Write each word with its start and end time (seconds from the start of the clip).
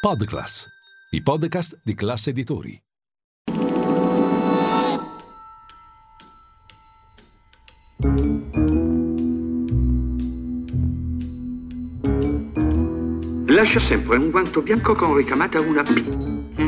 Podclass, 0.00 0.68
i 1.10 1.20
podcast 1.20 1.80
di 1.82 1.92
classe 1.94 2.30
editori. 2.30 2.80
Lascia 13.46 13.80
sempre 13.80 14.18
un 14.18 14.30
guanto 14.30 14.62
bianco 14.62 14.94
con 14.94 15.16
ricamata 15.16 15.58
una 15.58 15.82
P. 15.82 16.67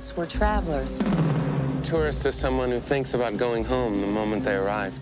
Tourists, 0.00 0.16
we're 0.16 0.26
travelers. 0.26 1.02
Tourist 1.82 2.24
is 2.24 2.34
someone 2.34 2.70
who 2.70 2.80
thinks 2.80 3.12
about 3.12 3.36
going 3.36 3.64
home 3.64 4.00
the 4.00 4.06
moment 4.06 4.44
they 4.44 4.54
arrive. 4.54 4.94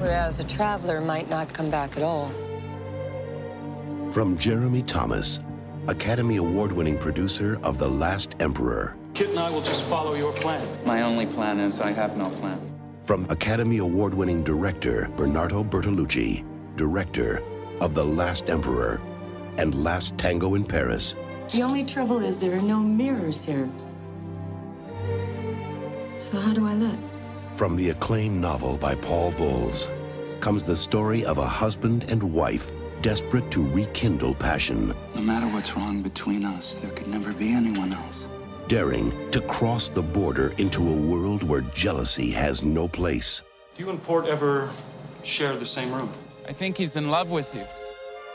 Whereas 0.00 0.40
a 0.40 0.44
traveler 0.44 1.00
might 1.00 1.30
not 1.30 1.52
come 1.52 1.70
back 1.70 1.96
at 1.96 2.02
all. 2.02 2.32
From 4.10 4.36
Jeremy 4.36 4.82
Thomas, 4.82 5.40
Academy 5.86 6.38
Award 6.38 6.72
winning 6.72 6.98
producer 6.98 7.60
of 7.62 7.78
The 7.78 7.88
Last 7.88 8.34
Emperor. 8.40 8.96
Kit 9.14 9.28
and 9.28 9.38
I 9.38 9.50
will 9.50 9.62
just 9.62 9.84
follow 9.84 10.14
your 10.14 10.32
plan. 10.32 10.66
My 10.84 11.02
only 11.02 11.26
plan 11.26 11.60
is 11.60 11.80
I 11.80 11.92
have 11.92 12.16
no 12.16 12.30
plan. 12.40 12.60
From 13.04 13.30
Academy 13.30 13.78
Award 13.78 14.12
winning 14.12 14.42
director 14.42 15.08
Bernardo 15.16 15.62
Bertolucci, 15.62 16.44
director 16.76 17.42
of 17.80 17.94
The 17.94 18.04
Last 18.04 18.50
Emperor 18.50 19.00
and 19.56 19.84
Last 19.84 20.18
Tango 20.18 20.56
in 20.56 20.64
Paris. 20.64 21.14
The 21.52 21.62
only 21.62 21.84
trouble 21.84 22.18
is 22.18 22.38
there 22.38 22.56
are 22.56 22.62
no 22.62 22.78
mirrors 22.80 23.44
here. 23.44 23.68
So 26.18 26.38
how 26.38 26.52
do 26.52 26.66
I 26.66 26.74
look? 26.74 26.98
From 27.54 27.76
the 27.76 27.90
acclaimed 27.90 28.40
novel 28.40 28.76
by 28.76 28.94
Paul 28.94 29.32
Bowles 29.32 29.90
comes 30.40 30.64
the 30.64 30.76
story 30.76 31.24
of 31.24 31.38
a 31.38 31.46
husband 31.46 32.04
and 32.08 32.22
wife 32.22 32.70
desperate 33.02 33.50
to 33.50 33.66
rekindle 33.66 34.34
passion, 34.34 34.94
No 35.14 35.22
matter 35.22 35.46
what's 35.46 35.74
wrong 35.76 36.02
between 36.02 36.44
us, 36.44 36.74
there 36.76 36.90
could 36.92 37.08
never 37.08 37.32
be 37.32 37.52
anyone 37.52 37.92
else. 37.92 38.28
daring 38.68 39.12
to 39.32 39.40
cross 39.42 39.90
the 39.90 40.02
border 40.02 40.52
into 40.58 40.86
a 40.88 40.96
world 40.96 41.42
where 41.42 41.62
jealousy 41.74 42.30
has 42.30 42.62
no 42.62 42.86
place, 42.86 43.42
Do 43.76 43.82
you 43.84 43.90
and 43.90 44.00
Port 44.02 44.26
ever 44.26 44.70
share 45.24 45.56
the 45.56 45.66
same 45.66 45.92
room? 45.92 46.12
I 46.46 46.52
think 46.52 46.76
he's 46.78 46.96
in 46.96 47.10
love 47.10 47.30
with 47.30 47.52
you. 47.54 47.64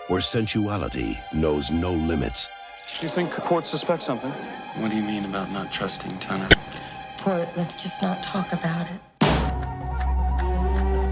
where 0.07 0.21
sensuality 0.21 1.17
knows 1.33 1.71
no 1.71 1.91
limits. 1.93 2.47
Do 2.99 3.05
you 3.05 3.09
think 3.09 3.31
Port 3.31 3.65
suspects 3.65 4.05
something? 4.05 4.31
What 4.81 4.89
do 4.89 4.97
you 4.97 5.03
mean 5.03 5.25
about 5.25 5.51
not 5.51 5.71
trusting 5.71 6.17
Tunner? 6.19 6.49
Port, 7.17 7.49
let's 7.57 7.75
just 7.75 8.01
not 8.01 8.23
talk 8.23 8.53
about 8.53 8.87
it. 8.87 9.01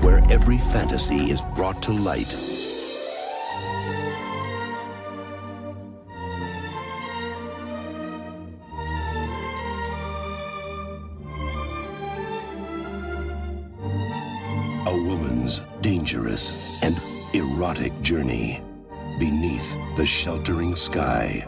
where 0.03 0.21
every 0.29 0.57
fantasy 0.57 1.31
is 1.31 1.43
brought 1.55 1.81
to 1.81 1.93
light. 1.93 2.33
A 14.85 14.91
woman's 14.91 15.63
dangerous 15.81 16.81
and 16.83 16.99
erotic 17.33 17.99
journey 18.01 18.61
beneath 19.19 19.75
the 19.95 20.05
sheltering 20.05 20.75
sky. 20.75 21.45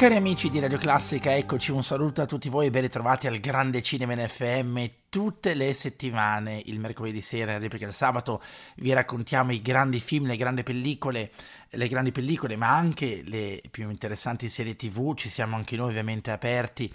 Cari 0.00 0.16
amici 0.16 0.48
di 0.48 0.58
Radio 0.60 0.78
Classica, 0.78 1.36
eccoci 1.36 1.72
un 1.72 1.82
saluto 1.82 2.22
a 2.22 2.26
tutti 2.26 2.48
voi 2.48 2.64
e 2.64 2.70
ben 2.70 2.80
ritrovati 2.80 3.26
al 3.26 3.38
Grande 3.38 3.82
Cinema 3.82 4.14
NFM. 4.14 4.90
Tutte 5.10 5.52
le 5.52 5.74
settimane, 5.74 6.62
il 6.64 6.80
mercoledì 6.80 7.20
sera, 7.20 7.58
replica 7.58 7.84
il 7.84 7.92
sabato, 7.92 8.40
vi 8.76 8.94
raccontiamo 8.94 9.52
i 9.52 9.60
grandi 9.60 10.00
film, 10.00 10.26
le 10.26 10.36
grandi 10.36 10.62
pellicole, 10.62 11.30
le 11.68 11.86
grandi 11.86 12.12
pellicole, 12.12 12.56
ma 12.56 12.74
anche 12.74 13.20
le 13.26 13.60
più 13.70 13.90
interessanti 13.90 14.48
serie 14.48 14.74
TV. 14.74 15.14
Ci 15.14 15.28
siamo 15.28 15.56
anche 15.56 15.76
noi 15.76 15.90
ovviamente 15.90 16.30
aperti 16.30 16.90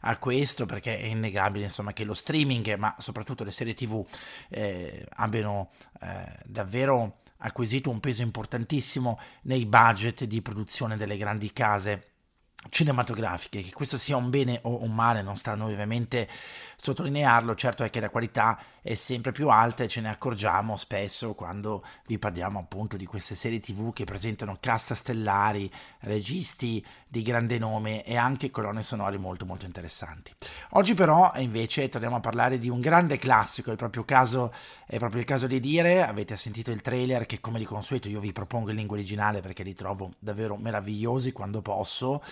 a 0.00 0.18
questo 0.18 0.66
perché 0.66 0.98
è 0.98 1.06
innegabile 1.06 1.64
insomma 1.64 1.94
che 1.94 2.04
lo 2.04 2.12
streaming, 2.12 2.74
ma 2.74 2.94
soprattutto 2.98 3.42
le 3.42 3.52
serie 3.52 3.72
TV 3.72 4.04
eh, 4.50 5.06
abbiano 5.14 5.70
eh, 6.02 6.30
davvero 6.44 7.20
acquisito 7.38 7.88
un 7.88 8.00
peso 8.00 8.20
importantissimo 8.20 9.18
nei 9.44 9.64
budget 9.64 10.24
di 10.24 10.42
produzione 10.42 10.98
delle 10.98 11.16
grandi 11.16 11.54
case 11.54 12.09
cinematografiche, 12.68 13.62
che 13.62 13.72
questo 13.72 13.96
sia 13.96 14.16
un 14.16 14.30
bene 14.30 14.58
o 14.62 14.82
un 14.82 14.94
male 14.94 15.22
non 15.22 15.36
sta 15.36 15.52
a 15.52 15.54
noi 15.54 15.72
ovviamente 15.72 16.28
sottolinearlo, 16.80 17.54
certo 17.54 17.84
è 17.84 17.90
che 17.90 18.00
la 18.00 18.08
qualità 18.08 18.58
è 18.80 18.94
sempre 18.94 19.32
più 19.32 19.50
alta 19.50 19.84
e 19.84 19.88
ce 19.88 20.00
ne 20.00 20.08
accorgiamo 20.08 20.78
spesso 20.78 21.34
quando 21.34 21.84
vi 22.06 22.18
parliamo 22.18 22.58
appunto 22.58 22.96
di 22.96 23.04
queste 23.04 23.34
serie 23.34 23.60
tv 23.60 23.92
che 23.92 24.04
presentano 24.04 24.56
cast 24.58 24.94
stellari, 24.94 25.70
registi 26.00 26.82
di 27.06 27.20
grande 27.20 27.58
nome 27.58 28.02
e 28.02 28.16
anche 28.16 28.50
colonne 28.50 28.82
sonore 28.82 29.18
molto 29.18 29.44
molto 29.44 29.66
interessanti. 29.66 30.32
Oggi 30.70 30.94
però 30.94 31.30
invece 31.36 31.90
torniamo 31.90 32.16
a 32.16 32.20
parlare 32.20 32.56
di 32.56 32.70
un 32.70 32.80
grande 32.80 33.18
classico, 33.18 33.72
è 33.72 33.76
proprio, 33.76 34.06
caso, 34.06 34.50
è 34.86 34.96
proprio 34.96 35.20
il 35.20 35.26
caso 35.26 35.46
di 35.46 35.60
dire, 35.60 36.02
avete 36.02 36.34
sentito 36.36 36.70
il 36.70 36.80
trailer 36.80 37.26
che 37.26 37.40
come 37.40 37.58
di 37.58 37.66
consueto 37.66 38.08
io 38.08 38.20
vi 38.20 38.32
propongo 38.32 38.70
in 38.70 38.76
lingua 38.76 38.96
originale 38.96 39.42
perché 39.42 39.62
li 39.62 39.74
trovo 39.74 40.12
davvero 40.18 40.56
meravigliosi 40.56 41.32
quando 41.32 41.60
posso, 41.60 42.22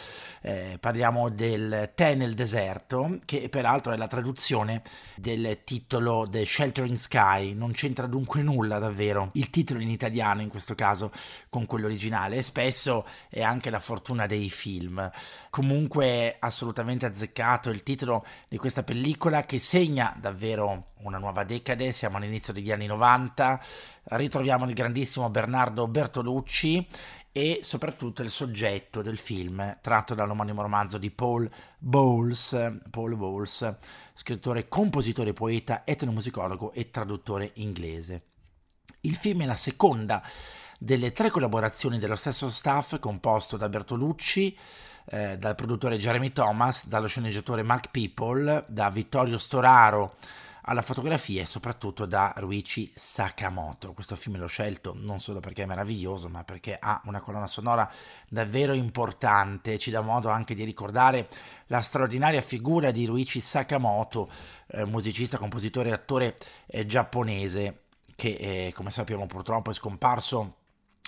eh, 0.41 0.79
parliamo 0.81 1.29
del 1.29 1.93
Tè 1.95 2.15
nel 2.15 2.33
deserto 2.33 3.19
che 3.27 3.51
peraltro 3.51 3.93
è 3.93 3.97
la 3.99 4.07
traduzione 4.07 4.37
del 5.17 5.61
titolo 5.65 6.27
The 6.31 6.45
Sheltering 6.45 6.97
Sky, 6.97 7.55
non 7.55 7.73
c'entra 7.73 8.07
dunque 8.07 8.43
nulla 8.43 8.79
davvero 8.79 9.31
il 9.35 9.51
titolo 9.51 9.81
in 9.81 9.91
italiano 9.91 10.41
in 10.41 10.49
questo 10.49 10.75
caso 10.75 11.11
con 11.49 11.67
quello 11.67 11.87
originale. 11.87 12.37
E 12.37 12.43
spesso 12.43 13.07
è 13.29 13.43
anche 13.43 13.71
la 13.71 13.81
fortuna 13.81 14.27
dei 14.27 14.49
film. 14.51 15.11
Comunque 15.51 16.37
assolutamente 16.39 17.07
azzeccato 17.07 17.71
il 17.71 17.83
titolo 17.83 18.25
di 18.49 18.57
questa 18.57 18.83
pellicola 18.83 19.45
che 19.45 19.59
segna 19.59 20.17
davvero 20.19 20.93
una 21.01 21.19
nuova 21.19 21.45
decade, 21.45 21.93
siamo 21.93 22.17
all'inizio 22.17 22.53
degli 22.53 22.73
anni 22.73 22.87
90, 22.87 23.61
ritroviamo 24.05 24.67
il 24.67 24.75
grandissimo 24.75 25.31
Bernardo 25.31 25.87
Bertolucci 25.87 26.87
e 27.31 27.61
soprattutto 27.63 28.23
il 28.23 28.31
soggetto 28.31 29.01
del 29.01 29.19
film 29.19 29.79
tratto 29.81 30.15
dall'omonimo 30.15 30.63
romanzo 30.63 30.99
di 30.99 31.11
Paul 31.11 31.49
Bowles, 31.79 32.79
Paul 32.91 33.17
Bowles, 33.17 33.77
scrittore, 34.19 34.67
compositore, 34.67 35.33
poeta, 35.33 35.83
etnomusicologo 35.85 36.73
e 36.73 36.91
traduttore 36.91 37.53
inglese. 37.55 38.23
Il 39.03 39.15
film 39.15 39.43
è 39.43 39.47
la 39.47 39.55
seconda 39.55 40.21
delle 40.77 41.13
tre 41.13 41.31
collaborazioni 41.31 42.01
dello 42.01 42.17
stesso 42.17 42.51
staff 42.51 42.99
composto 42.99 43.57
da 43.57 43.69
Bertolucci, 43.69 44.59
eh, 45.11 45.39
dal 45.39 45.55
produttore 45.55 45.99
Jeremy 45.99 46.33
Thomas, 46.33 46.89
dallo 46.89 47.07
sceneggiatore 47.07 47.63
Mark 47.63 47.93
People, 47.93 48.65
da 48.67 48.91
Vittorio 48.91 49.39
Storaro 49.39 50.17
alla 50.69 50.83
fotografia 50.83 51.41
e 51.41 51.47
soprattutto 51.47 52.05
da 52.05 52.35
Ruichi 52.37 52.93
Sakamoto. 52.95 53.95
Questo 53.95 54.17
film 54.17 54.37
l'ho 54.37 54.47
scelto 54.47 54.93
non 54.95 55.19
solo 55.19 55.41
perché 55.41 55.63
è 55.63 55.67
meraviglioso, 55.67 56.29
ma 56.29 56.45
perché 56.45 56.77
ha 56.79 57.01
una 57.07 57.21
colonna 57.21 57.47
sonora 57.47 57.91
davvero 58.29 58.75
importante, 58.75 59.79
ci 59.79 59.91
dà 59.91 60.03
modo 60.03 60.29
anche 60.29 60.55
di 60.55 60.65
ricordare 60.65 61.29
la 61.69 61.81
straordinaria 61.81 62.43
figura 62.43 62.91
di 62.91 63.07
Ruichi 63.07 63.41
Sakamoto, 63.41 64.31
eh, 64.67 64.85
musicista, 64.85 65.39
compositore 65.39 65.89
e 65.89 65.93
attore 65.93 66.37
eh, 66.67 66.85
giapponese 66.85 67.85
che 68.15 68.37
eh, 68.39 68.73
come 68.75 68.91
sappiamo 68.91 69.27
purtroppo 69.27 69.71
è 69.71 69.75
scomparso 69.75 70.57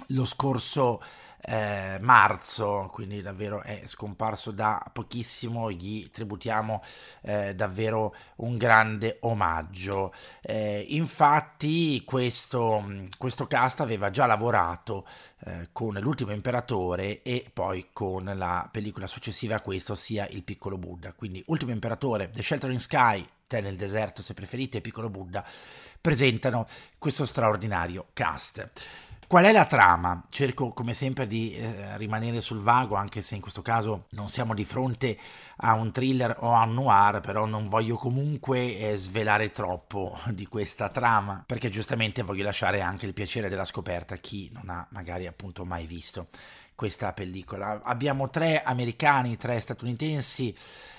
lo 0.08 0.24
scorso 0.24 1.02
eh, 1.42 1.98
marzo, 2.00 2.88
quindi 2.92 3.22
davvero 3.22 3.62
è 3.62 3.82
scomparso 3.84 4.50
da 4.50 4.82
pochissimo, 4.92 5.70
gli 5.70 6.08
tributiamo 6.10 6.82
eh, 7.22 7.54
davvero 7.54 8.14
un 8.36 8.56
grande 8.56 9.18
omaggio. 9.20 10.12
Eh, 10.42 10.84
infatti 10.90 12.02
questo, 12.04 13.08
questo, 13.16 13.46
cast 13.46 13.80
aveva 13.80 14.10
già 14.10 14.26
lavorato 14.26 15.06
eh, 15.46 15.68
con 15.72 15.98
L'ultimo 16.00 16.32
imperatore 16.32 17.22
e 17.22 17.50
poi 17.52 17.88
con 17.92 18.30
la 18.34 18.68
pellicola 18.70 19.06
successiva 19.06 19.56
a 19.56 19.60
questo, 19.60 19.92
ossia 19.92 20.26
Il 20.28 20.44
piccolo 20.44 20.78
Buddha. 20.78 21.12
Quindi 21.12 21.42
Ultimo 21.46 21.72
imperatore, 21.72 22.30
The 22.30 22.42
Shelter 22.42 22.70
in 22.70 22.80
Sky, 22.80 23.26
Te 23.46 23.60
nel 23.60 23.76
deserto 23.76 24.22
se 24.22 24.32
preferite, 24.34 24.80
Piccolo 24.80 25.10
Buddha, 25.10 25.44
presentano 26.00 26.68
questo 26.98 27.26
straordinario 27.26 28.06
cast. 28.12 28.70
Qual 29.30 29.44
è 29.44 29.52
la 29.52 29.64
trama? 29.64 30.24
Cerco 30.28 30.72
come 30.72 30.92
sempre 30.92 31.28
di 31.28 31.54
eh, 31.54 31.96
rimanere 31.96 32.40
sul 32.40 32.58
vago, 32.58 32.96
anche 32.96 33.22
se 33.22 33.36
in 33.36 33.40
questo 33.40 33.62
caso 33.62 34.06
non 34.10 34.28
siamo 34.28 34.54
di 34.54 34.64
fronte 34.64 35.16
a 35.58 35.74
un 35.74 35.92
thriller 35.92 36.34
o 36.40 36.52
a 36.52 36.64
un 36.64 36.74
noir, 36.74 37.20
però 37.20 37.44
non 37.46 37.68
voglio 37.68 37.94
comunque 37.94 38.76
eh, 38.76 38.96
svelare 38.96 39.52
troppo 39.52 40.18
di 40.34 40.46
questa 40.46 40.88
trama, 40.88 41.44
perché 41.46 41.68
giustamente 41.68 42.24
voglio 42.24 42.42
lasciare 42.42 42.80
anche 42.80 43.06
il 43.06 43.12
piacere 43.12 43.48
della 43.48 43.64
scoperta 43.64 44.14
a 44.14 44.18
chi 44.18 44.50
non 44.52 44.68
ha 44.68 44.84
magari 44.90 45.28
appunto 45.28 45.64
mai 45.64 45.86
visto 45.86 46.26
questa 46.80 47.12
pellicola. 47.12 47.82
Abbiamo 47.84 48.30
tre 48.30 48.62
americani, 48.62 49.36
tre 49.36 49.60
statunitensi 49.60 50.56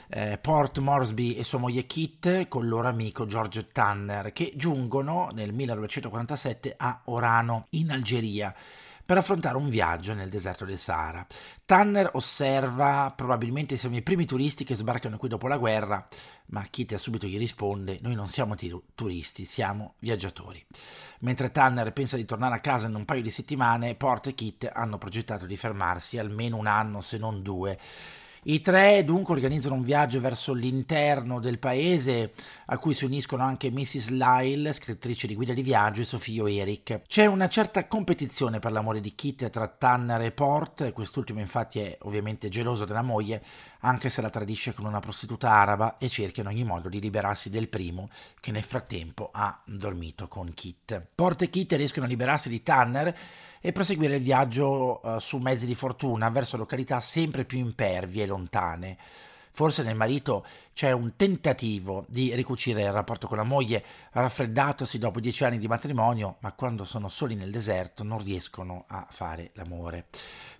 eh, 0.10 0.38
Port 0.40 0.78
Moresby 0.78 1.34
e 1.34 1.44
sua 1.44 1.58
moglie 1.58 1.88
Kit 1.88 2.48
con 2.48 2.66
il 2.66 2.70
loro 2.70 2.88
amico 2.88 3.26
George 3.26 3.66
Tanner 3.72 4.32
che 4.32 4.54
giungono 4.56 5.32
nel 5.34 5.52
1947 5.52 6.76
a 6.78 7.02
Orano 7.06 7.66
in 7.72 7.90
Algeria 7.90 8.54
per 9.06 9.18
affrontare 9.18 9.58
un 9.58 9.70
viaggio 9.70 10.14
nel 10.14 10.30
deserto 10.30 10.66
del 10.66 10.78
Sahara. 10.78 11.26
Tanner 11.66 12.10
osserva, 12.14 13.14
probabilmente 13.16 13.78
siamo 13.78 13.96
i 13.96 14.02
primi 14.02 14.26
turisti 14.26 14.64
che 14.64 14.76
sbarcano 14.76 15.18
qui 15.18 15.30
dopo 15.30 15.48
la 15.48 15.58
guerra, 15.58 16.08
ma 16.48 16.66
Kit 16.70 16.96
subito 16.96 17.28
gli 17.28 17.38
risponde, 17.38 18.00
noi 18.02 18.16
non 18.16 18.28
siamo 18.28 18.56
turisti, 18.96 19.46
siamo 19.46 19.96
viaggiatori. 20.00 20.64
Mentre 21.20 21.52
Tanner 21.52 21.94
pensa 21.94 22.16
di 22.16 22.26
tornare 22.26 22.56
a 22.56 22.60
casa 22.60 22.88
in 22.88 22.96
un 22.96 23.06
paio 23.06 23.22
di 23.22 23.30
settimane, 23.30 23.96
Port 23.96 24.28
e 24.28 24.34
Kit 24.34 24.70
hanno 24.74 24.98
progettato 24.98 25.46
di 25.46 25.56
fermarsi 25.56 26.18
almeno 26.18 26.58
un 26.58 26.68
anno, 26.68 27.02
se 27.02 27.18
non 27.18 27.42
due, 27.42 27.78
i 28.46 28.60
tre 28.60 29.04
dunque 29.04 29.36
organizzano 29.36 29.76
un 29.76 29.84
viaggio 29.84 30.20
verso 30.20 30.54
l'interno 30.54 31.40
del 31.40 31.60
paese 31.60 32.34
a 32.66 32.80
cui 32.80 32.96
si 32.96 33.06
uniscono 33.06 33.44
anche 33.44 33.70
Mrs. 33.70 34.10
Lyle, 34.10 34.74
scrittrice 34.74 35.28
di 35.28 35.36
guida 35.36 35.54
di 35.54 35.62
viaggio, 35.62 36.02
e 36.02 36.06
suo 36.06 36.18
figlio 36.18 36.48
Eric. 36.48 37.02
C'è 37.06 37.28
una 37.28 37.48
certa 37.48 37.86
competizione 37.86 38.58
per 38.58 38.72
l'amore 38.72 39.00
di 39.00 39.14
Kit 39.14 39.48
tra 39.52 39.68
Tanner 39.68 40.22
e 40.22 40.32
Port, 40.32 40.92
quest'ultimo 40.92 41.40
infatti 41.40 41.82
è 41.82 41.98
ovviamente 42.02 42.50
geloso 42.50 42.86
della 42.86 43.04
moglie, 43.04 43.44
anche 43.82 44.10
se 44.10 44.22
la 44.22 44.30
tradisce 44.32 44.74
con 44.74 44.86
una 44.86 45.00
prostituta 45.00 45.52
araba 45.52 45.98
e 46.00 46.10
cerca 46.10 46.42
in 46.42 46.48
ogni 46.48 46.64
modo 46.64 46.90
di 46.90 47.00
liberarsi 47.00 47.52
del 47.52 47.70
primo, 47.70 48.10
che 48.40 48.50
nel 48.50 48.64
frattempo 48.64 49.30
ha 49.32 49.62
dormito 49.66 50.28
con 50.28 50.52
Kit. 50.56 51.10
Port 51.14 51.44
e 51.44 51.50
Kit 51.52 51.74
riescono 51.74 52.08
a 52.08 52.10
liberarsi 52.10 52.50
di 52.50 52.64
Tanner 52.64 53.16
e 53.62 53.72
proseguire 53.72 54.16
il 54.16 54.24
viaggio 54.24 55.00
uh, 55.02 55.20
su 55.20 55.38
mezzi 55.38 55.68
di 55.68 55.76
fortuna 55.76 56.30
verso 56.30 56.58
località 56.58 57.00
sempre 57.00 57.46
più 57.46 57.60
impervie 57.60 58.24
e 58.24 58.28
lontane. 58.28 58.98
Forse 59.54 59.84
nel 59.84 59.96
marito 59.96 60.46
c'è 60.74 60.92
un 60.92 61.16
tentativo 61.18 62.06
di 62.08 62.34
ricucire 62.34 62.84
il 62.84 62.92
rapporto 62.92 63.28
con 63.28 63.36
la 63.36 63.44
moglie, 63.44 63.84
raffreddatosi 64.12 64.98
dopo 64.98 65.20
dieci 65.20 65.44
anni 65.44 65.60
di 65.60 65.68
matrimonio, 65.68 66.38
ma 66.40 66.54
quando 66.54 66.86
sono 66.86 67.10
soli 67.10 67.36
nel 67.36 67.52
deserto 67.52 68.04
non 68.04 68.24
riescono 68.24 68.86
a 68.88 69.06
fare 69.12 69.52
l'amore. 69.56 70.06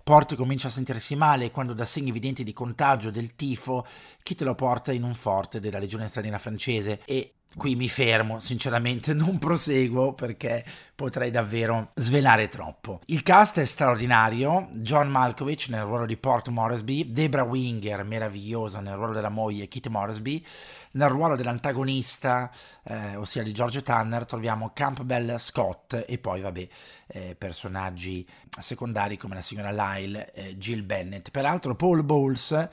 Porto 0.04 0.36
comincia 0.36 0.66
a 0.68 0.70
sentirsi 0.70 1.16
male 1.16 1.50
quando 1.50 1.72
da 1.72 1.86
segni 1.86 2.10
evidenti 2.10 2.44
di 2.44 2.52
contagio 2.52 3.10
del 3.10 3.34
tifo, 3.34 3.86
Kit 4.22 4.42
lo 4.42 4.54
porta 4.54 4.92
in 4.92 5.04
un 5.04 5.14
forte 5.14 5.58
della 5.58 5.78
legione 5.78 6.08
straniera 6.08 6.38
francese 6.38 7.00
e 7.06 7.34
qui 7.56 7.74
mi 7.74 7.88
fermo, 7.88 8.40
sinceramente 8.40 9.12
non 9.14 9.38
proseguo 9.38 10.14
perché 10.14 10.64
potrei 10.94 11.30
davvero 11.30 11.90
svelare 11.94 12.48
troppo. 12.48 13.00
Il 13.06 13.22
cast 13.22 13.58
è 13.58 13.64
straordinario, 13.64 14.68
John 14.72 15.08
Malkovich 15.08 15.68
nel 15.68 15.82
ruolo 15.82 16.06
di 16.06 16.16
Port 16.16 16.48
Moresby, 16.48 17.10
Debra 17.10 17.42
Winger 17.42 18.04
meravigliosa 18.04 18.80
nel 18.80 18.94
ruolo 18.94 19.12
della 19.12 19.28
moglie 19.28 19.68
Kit 19.68 19.88
Moresby, 19.88 20.44
nel 20.92 21.08
ruolo 21.08 21.36
dell'antagonista, 21.36 22.50
eh, 22.84 23.16
ossia 23.16 23.42
di 23.42 23.52
George 23.52 23.82
Tanner, 23.82 24.26
troviamo 24.26 24.70
Campbell 24.74 25.36
Scott 25.38 26.04
e 26.06 26.18
poi 26.18 26.40
vabbè 26.40 26.68
eh, 27.08 27.34
personaggi 27.36 28.26
secondari 28.58 29.16
come 29.16 29.34
la 29.34 29.42
signora 29.42 29.70
Lyle, 29.72 30.32
eh, 30.34 30.56
Jill 30.56 30.84
Bennett. 30.84 31.30
Peraltro 31.30 31.74
Paul 31.74 32.04
Bowles 32.04 32.68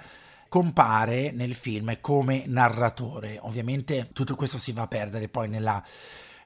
compare 0.50 1.32
nel 1.32 1.54
film 1.54 2.00
come 2.02 2.44
narratore. 2.48 3.38
Ovviamente 3.42 4.10
tutto 4.12 4.36
questo 4.36 4.58
si 4.58 4.74
va 4.74 4.82
a 4.82 4.88
perdere 4.88 5.30
poi 5.30 5.48
nella, 5.48 5.82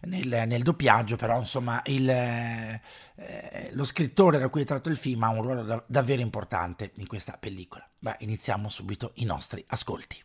nel, 0.02 0.44
nel, 0.46 0.62
doppiaggio, 0.62 1.16
però 1.16 1.40
insomma 1.40 1.82
il, 1.86 2.10
eh, 2.10 3.70
lo 3.72 3.84
scrittore 3.84 4.38
da 4.38 4.50
cui 4.50 4.62
è 4.62 4.66
tratto 4.66 4.90
il 4.90 4.98
film 4.98 5.24
ha 5.24 5.30
un 5.30 5.42
ruolo 5.42 5.64
da, 5.64 5.84
davvero 5.88 6.22
importante 6.22 6.92
in 6.96 7.08
questa 7.08 7.38
pellicola. 7.40 7.90
Beh, 7.98 8.18
iniziamo 8.20 8.70
subito 8.70 9.12
i 9.16 9.26
nostri 9.26 9.64
ascolti. 9.68 10.24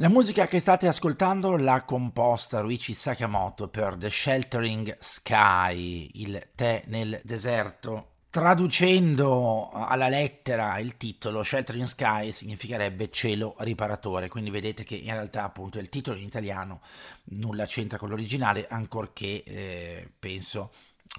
La 0.00 0.08
musica 0.08 0.46
che 0.46 0.60
state 0.60 0.86
ascoltando 0.86 1.56
l'ha 1.56 1.82
composta 1.82 2.60
Ruichi 2.60 2.94
Sakamoto 2.94 3.66
per 3.66 3.96
The 3.96 4.08
Sheltering 4.08 4.96
Sky, 5.00 6.08
il 6.14 6.50
tè 6.54 6.84
nel 6.86 7.20
deserto. 7.24 8.10
Traducendo 8.30 9.70
alla 9.70 10.06
lettera 10.06 10.78
il 10.78 10.96
titolo 10.96 11.42
Sheltering 11.42 11.86
Sky 11.86 12.30
significherebbe 12.30 13.10
cielo 13.10 13.56
riparatore, 13.58 14.28
quindi 14.28 14.50
vedete 14.50 14.84
che 14.84 14.94
in 14.94 15.14
realtà 15.14 15.42
appunto 15.42 15.80
il 15.80 15.88
titolo 15.88 16.16
in 16.16 16.26
italiano 16.26 16.80
nulla 17.30 17.66
c'entra 17.66 17.98
con 17.98 18.08
l'originale, 18.08 18.68
ancorché 18.68 19.42
eh, 19.42 20.08
penso 20.16 20.70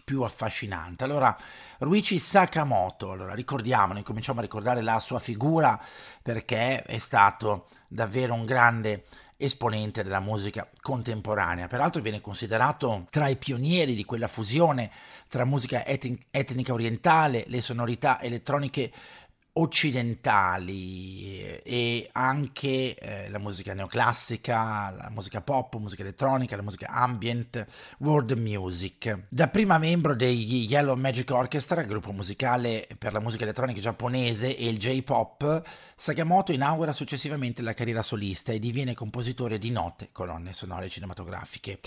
più 0.03 0.21
affascinante. 0.21 1.03
Allora, 1.03 1.35
Ruichi 1.79 2.17
Sakamoto, 2.19 3.11
allora 3.11 3.33
ricordiamolo, 3.33 4.01
cominciamo 4.03 4.39
a 4.39 4.43
ricordare 4.43 4.81
la 4.81 4.99
sua 4.99 5.19
figura 5.19 5.79
perché 6.21 6.81
è 6.83 6.97
stato 6.97 7.65
davvero 7.87 8.33
un 8.33 8.45
grande 8.45 9.05
esponente 9.41 10.03
della 10.03 10.19
musica 10.19 10.69
contemporanea. 10.81 11.67
Peraltro 11.67 12.01
viene 12.01 12.19
considerato 12.19 13.07
tra 13.09 13.29
i 13.29 13.37
pionieri 13.37 13.95
di 13.95 14.03
quella 14.03 14.27
fusione 14.27 14.91
tra 15.29 15.45
musica 15.45 15.85
etnica 15.85 16.73
orientale, 16.73 17.45
le 17.47 17.61
sonorità 17.61 18.19
elettroniche 18.21 18.91
occidentali 19.53 21.43
e 21.63 22.09
anche 22.13 22.95
eh, 22.95 23.29
la 23.29 23.39
musica 23.39 23.73
neoclassica, 23.73 24.89
la 24.89 25.09
musica 25.11 25.41
pop, 25.41 25.75
musica 25.77 26.01
elettronica, 26.01 26.55
la 26.55 26.61
musica 26.61 26.87
ambient, 26.87 27.65
world 27.99 28.31
music. 28.33 29.25
Da 29.27 29.47
prima 29.47 29.77
membro 29.77 30.15
degli 30.15 30.65
Yellow 30.69 30.95
Magic 30.95 31.29
Orchestra, 31.31 31.81
gruppo 31.83 32.11
musicale 32.11 32.87
per 32.97 33.13
la 33.13 33.19
musica 33.19 33.43
elettronica 33.43 33.79
giapponese 33.79 34.55
e 34.55 34.67
il 34.67 34.77
J-pop, 34.77 35.61
Sakamoto 35.95 36.51
inaugura 36.51 36.93
successivamente 36.93 37.61
la 37.61 37.73
carriera 37.73 38.01
solista 38.01 38.51
e 38.51 38.59
diviene 38.59 38.93
compositore 38.93 39.57
di 39.57 39.71
note 39.71 40.09
colonne 40.11 40.53
sonore 40.53 40.89
cinematografiche. 40.89 41.79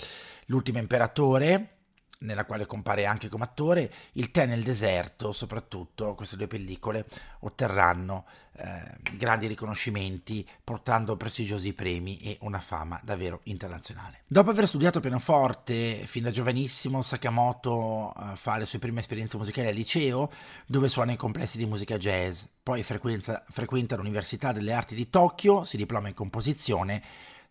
L'ultimo 0.47 0.77
imperatore, 0.79 1.82
nella 2.23 2.45
quale 2.45 2.65
compare 2.65 3.05
anche 3.05 3.29
come 3.29 3.43
attore, 3.43 3.91
Il 4.13 4.31
tè 4.31 4.45
nel 4.45 4.63
deserto, 4.63 5.31
soprattutto 5.31 6.15
queste 6.15 6.35
due 6.35 6.47
pellicole 6.47 7.05
otterranno 7.39 8.25
eh, 8.55 8.97
grandi 9.15 9.47
riconoscimenti, 9.47 10.47
portando 10.63 11.15
prestigiosi 11.17 11.73
premi 11.73 12.19
e 12.19 12.37
una 12.41 12.59
fama 12.59 12.99
davvero 13.03 13.41
internazionale. 13.43 14.21
Dopo 14.27 14.51
aver 14.51 14.67
studiato 14.67 14.99
pianoforte 14.99 16.05
fin 16.05 16.23
da 16.23 16.31
giovanissimo, 16.31 17.01
Sakamoto 17.01 18.13
eh, 18.13 18.35
fa 18.35 18.57
le 18.57 18.65
sue 18.65 18.79
prime 18.79 18.99
esperienze 18.99 19.37
musicali 19.37 19.67
al 19.67 19.73
liceo, 19.73 20.31
dove 20.65 20.89
suona 20.89 21.11
in 21.11 21.17
complessi 21.17 21.57
di 21.57 21.65
musica 21.65 21.97
jazz, 21.97 22.43
poi 22.61 22.83
frequenta 22.83 23.95
l'Università 23.95 24.51
delle 24.51 24.73
Arti 24.73 24.95
di 24.95 25.09
Tokyo, 25.09 25.63
si 25.63 25.77
diploma 25.77 26.07
in 26.07 26.13
composizione 26.13 27.01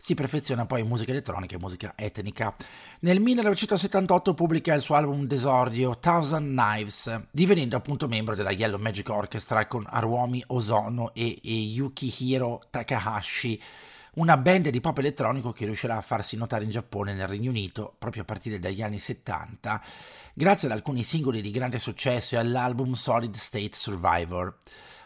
si 0.03 0.15
perfeziona 0.15 0.67
poi 0.67 0.81
in 0.81 0.89
musica 0.89 1.13
elettronica 1.13 1.55
e 1.55 1.61
musica 1.61 1.93
etnica. 1.95 2.57
Nel 3.03 3.21
1978 3.21 4.35
pubblica 4.35 4.75
il 4.75 4.81
suo 4.81 4.97
album 4.97 5.27
d'esordio 5.27 5.97
Thousand 6.01 6.49
Knives, 6.59 7.29
divenendo 7.31 7.77
appunto 7.77 8.09
membro 8.09 8.35
della 8.35 8.51
Yellow 8.51 8.81
Magic 8.81 9.09
Orchestra 9.09 9.69
con 9.69 9.87
Haruomi 9.89 10.43
Ozono 10.49 11.15
e, 11.15 11.39
e 11.41 11.53
Yukihiro 11.53 12.63
Takahashi, 12.71 13.63
una 14.15 14.37
band 14.37 14.71
di 14.71 14.81
pop 14.81 14.99
elettronico 14.99 15.53
che 15.53 15.67
riuscirà 15.67 15.99
a 15.99 16.01
farsi 16.01 16.37
notare 16.37 16.65
in 16.65 16.71
Giappone 16.71 17.13
e 17.13 17.15
nel 17.15 17.29
Regno 17.29 17.51
Unito 17.51 17.95
proprio 17.97 18.23
a 18.23 18.25
partire 18.25 18.59
dagli 18.59 18.83
anni 18.83 18.99
70, 18.99 19.81
grazie 20.35 20.67
ad 20.67 20.75
alcuni 20.75 21.05
singoli 21.05 21.41
di 21.41 21.53
grande 21.53 21.79
successo 21.79 22.35
e 22.35 22.39
all'album 22.39 22.95
Solid 22.95 23.37
State 23.37 23.71
Survivor. 23.75 24.53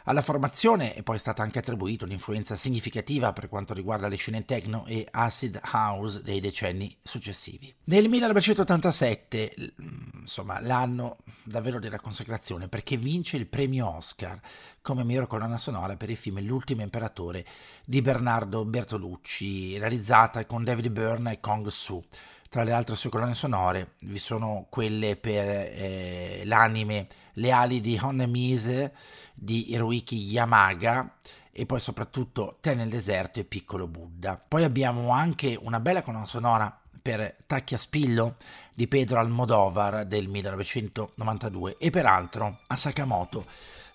Alla 0.08 0.22
formazione 0.22 0.94
è 0.94 1.02
poi 1.02 1.18
stata 1.18 1.42
anche 1.42 1.58
attribuita 1.58 2.04
un'influenza 2.04 2.54
significativa 2.54 3.32
per 3.32 3.48
quanto 3.48 3.74
riguarda 3.74 4.06
le 4.06 4.14
scene 4.14 4.44
techno 4.44 4.84
e 4.86 5.04
acid 5.10 5.60
house 5.72 6.22
dei 6.22 6.38
decenni 6.38 6.96
successivi. 7.02 7.74
Nel 7.84 8.08
1987, 8.08 9.72
insomma, 10.20 10.60
l'anno 10.60 11.16
davvero 11.42 11.80
della 11.80 11.98
consacrazione 11.98 12.68
perché 12.68 12.96
vince 12.96 13.36
il 13.36 13.48
premio 13.48 13.96
Oscar 13.96 14.40
come 14.80 15.02
miglior 15.02 15.26
colonna 15.26 15.58
sonora 15.58 15.96
per 15.96 16.10
il 16.10 16.16
film 16.16 16.40
L'ultimo 16.40 16.82
imperatore 16.82 17.44
di 17.84 18.00
Bernardo 18.00 18.64
Bertolucci, 18.64 19.76
realizzata 19.76 20.46
con 20.46 20.62
David 20.62 20.88
Byrne 20.88 21.32
e 21.32 21.40
Kong 21.40 21.66
Su. 21.66 22.00
Tra 22.48 22.62
le 22.62 22.72
altre 22.72 22.96
sue 22.96 23.10
colonne 23.10 23.34
sonore 23.34 23.94
vi 24.02 24.18
sono 24.18 24.66
quelle 24.70 25.16
per 25.16 25.48
eh, 25.48 26.42
l'anime 26.44 27.08
Le 27.34 27.50
ali 27.50 27.80
di 27.80 27.98
Honnemise 28.00 28.94
di 29.34 29.72
Hiroiki 29.72 30.16
Yamaga 30.16 31.16
e 31.50 31.66
poi 31.66 31.80
soprattutto 31.80 32.58
Te 32.60 32.74
nel 32.74 32.88
deserto 32.88 33.40
e 33.40 33.44
Piccolo 33.44 33.86
Buddha. 33.88 34.36
Poi 34.36 34.62
abbiamo 34.62 35.10
anche 35.10 35.58
una 35.60 35.80
bella 35.80 36.02
colonna 36.02 36.26
sonora 36.26 36.80
per 37.00 37.36
Tacchia 37.46 37.78
Spillo 37.78 38.36
di 38.74 38.88
Pedro 38.88 39.20
Almodovar 39.20 40.04
del 40.04 40.28
1992 40.28 41.76
e 41.78 41.90
peraltro 41.90 42.60
a 42.66 42.76
Sakamoto 42.76 43.46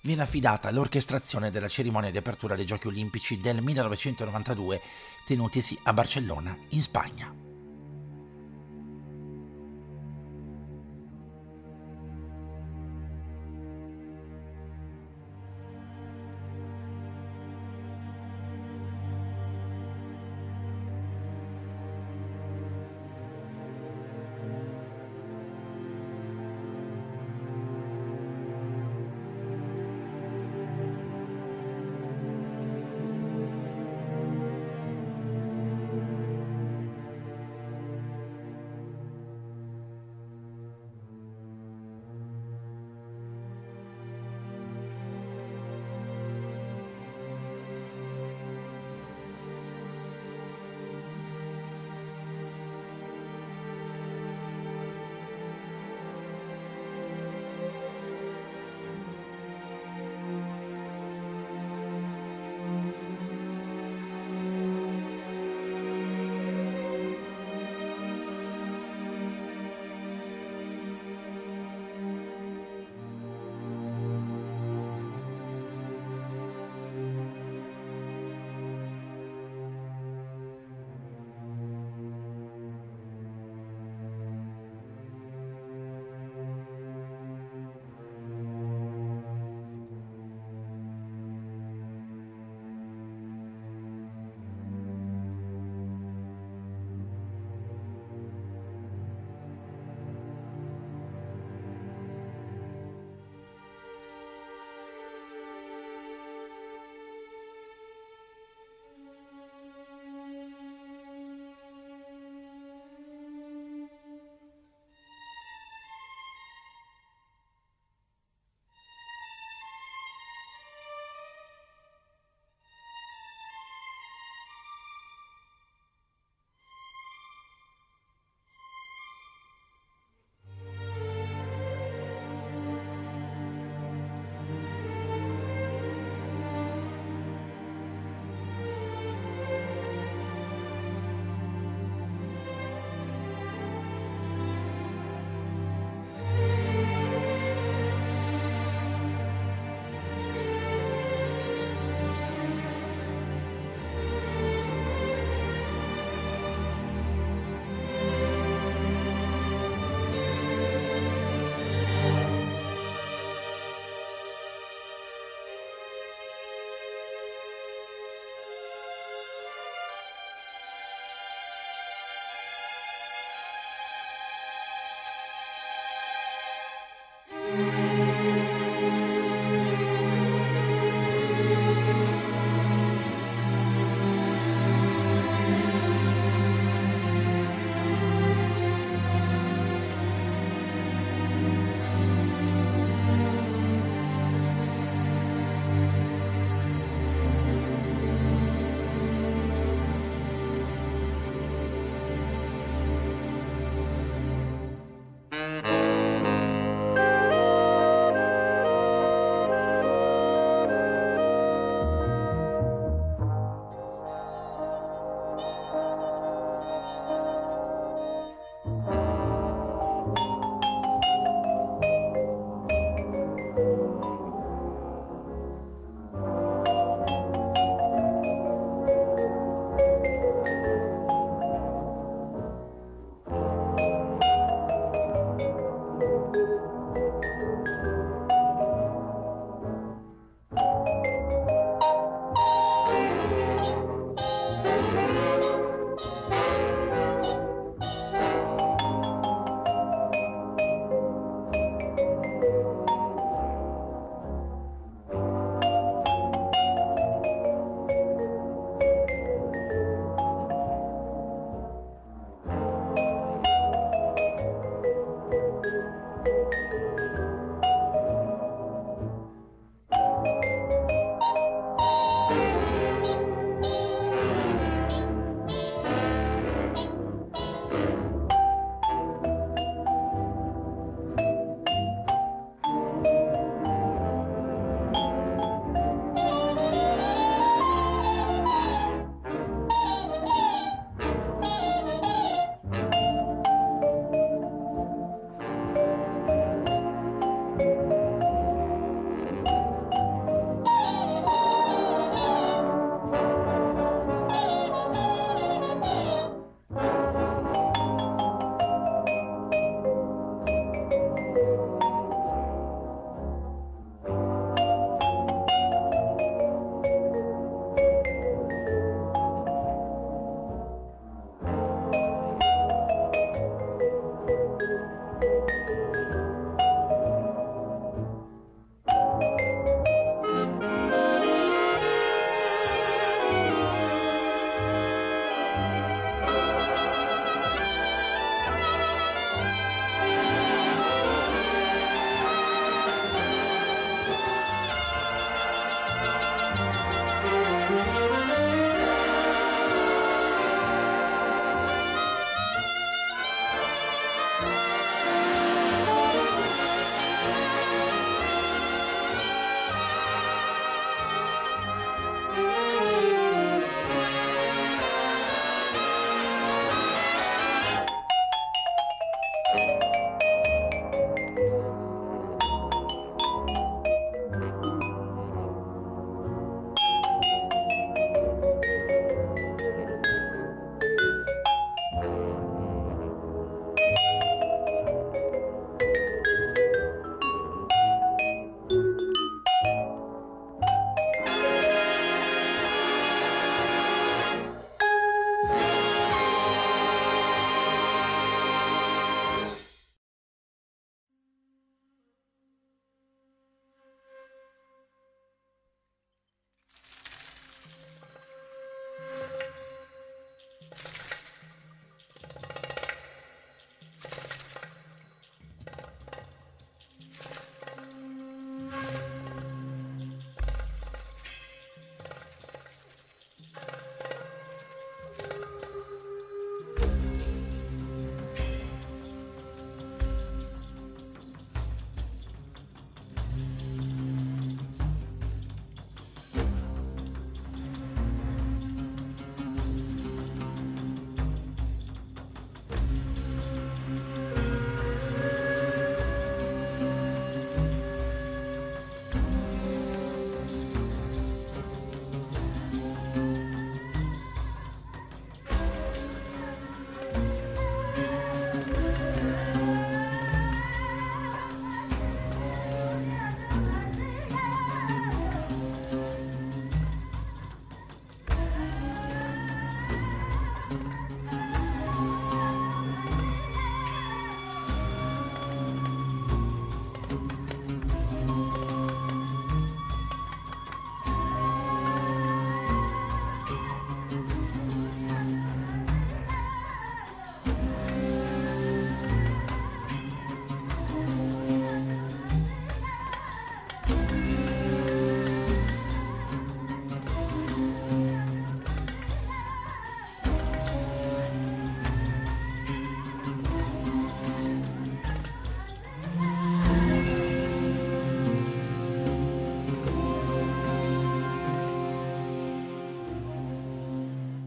viene 0.01 0.23
affidata 0.23 0.71
l'orchestrazione 0.71 1.51
della 1.51 1.67
cerimonia 1.67 2.09
di 2.09 2.17
apertura 2.17 2.55
dei 2.55 2.65
Giochi 2.65 2.87
Olimpici 2.87 3.39
del 3.39 3.61
1992 3.61 4.81
tenutisi 5.25 5.77
a 5.83 5.93
Barcellona 5.93 6.57
in 6.69 6.81
Spagna. 6.81 7.50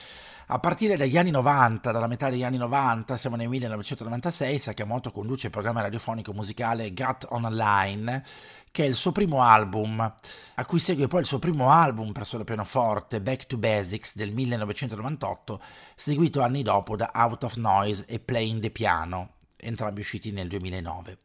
A 0.47 0.57
partire 0.57 0.97
dagli 0.97 1.19
anni 1.19 1.29
90, 1.29 1.91
dalla 1.91 2.07
metà 2.07 2.31
degli 2.31 2.43
anni 2.43 2.57
90, 2.57 3.15
siamo 3.15 3.35
nel 3.35 3.47
1996, 3.47 4.57
Sakamoto 4.57 5.11
conduce 5.11 5.45
il 5.45 5.51
programma 5.51 5.81
radiofonico 5.81 6.33
musicale 6.33 6.91
Gut 6.95 7.27
on 7.29 7.45
a 7.45 7.51
Line, 7.51 8.23
che 8.71 8.85
è 8.85 8.87
il 8.87 8.95
suo 8.95 9.11
primo 9.11 9.43
album, 9.43 9.99
a 10.55 10.65
cui 10.65 10.79
segue 10.79 11.07
poi 11.07 11.19
il 11.19 11.27
suo 11.27 11.37
primo 11.37 11.69
album 11.69 12.11
per 12.11 12.25
solo 12.25 12.43
pianoforte, 12.43 13.21
Back 13.21 13.45
to 13.45 13.57
Basics 13.59 14.15
del 14.15 14.31
1998, 14.31 15.61
seguito 15.93 16.41
anni 16.41 16.63
dopo 16.63 16.95
da 16.95 17.11
Out 17.13 17.43
of 17.43 17.55
Noise 17.57 18.05
e 18.07 18.17
Playing 18.17 18.61
the 18.61 18.71
Piano, 18.71 19.33
entrambi 19.57 19.99
usciti 19.99 20.31
nel 20.31 20.47
2009. 20.47 21.17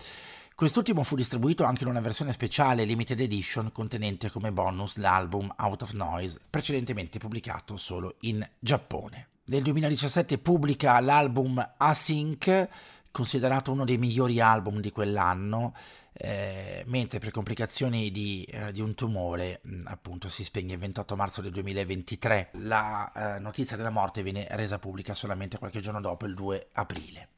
Quest'ultimo 0.59 1.05
fu 1.05 1.15
distribuito 1.15 1.63
anche 1.63 1.85
in 1.85 1.89
una 1.89 2.01
versione 2.01 2.33
speciale 2.33 2.83
limited 2.83 3.21
edition 3.21 3.71
contenente 3.71 4.29
come 4.29 4.51
bonus 4.51 4.97
l'album 4.97 5.55
Out 5.57 5.83
of 5.83 5.93
Noise, 5.93 6.41
precedentemente 6.51 7.21
pubblicato 7.21 7.77
solo 7.77 8.17
in 8.23 8.45
Giappone. 8.59 9.29
Nel 9.45 9.63
2017 9.63 10.39
pubblica 10.39 10.99
l'album 10.99 11.65
Async, 11.77 12.69
considerato 13.13 13.71
uno 13.71 13.85
dei 13.85 13.99
migliori 13.99 14.41
album 14.41 14.81
di 14.81 14.91
quell'anno, 14.91 15.77
eh, 16.13 16.83
mentre 16.89 17.21
per 17.21 17.31
complicazioni 17.31 18.11
di, 18.11 18.43
eh, 18.51 18.73
di 18.73 18.81
un 18.81 18.97
tumore 18.97 19.61
mh, 19.63 19.83
appunto 19.85 20.29
si 20.29 20.43
spegne 20.43 20.73
il 20.73 20.81
28 20.81 21.15
marzo 21.15 21.41
del 21.41 21.53
2023. 21.53 22.51
La 22.55 23.37
eh, 23.37 23.39
notizia 23.39 23.77
della 23.77 23.91
morte 23.91 24.25
viene 24.25 24.49
resa 24.51 24.81
pubblica 24.81 25.15
solamente 25.15 25.57
qualche 25.57 25.79
giorno 25.79 26.01
dopo, 26.01 26.27
il 26.27 26.35
2 26.35 26.71
aprile. 26.73 27.29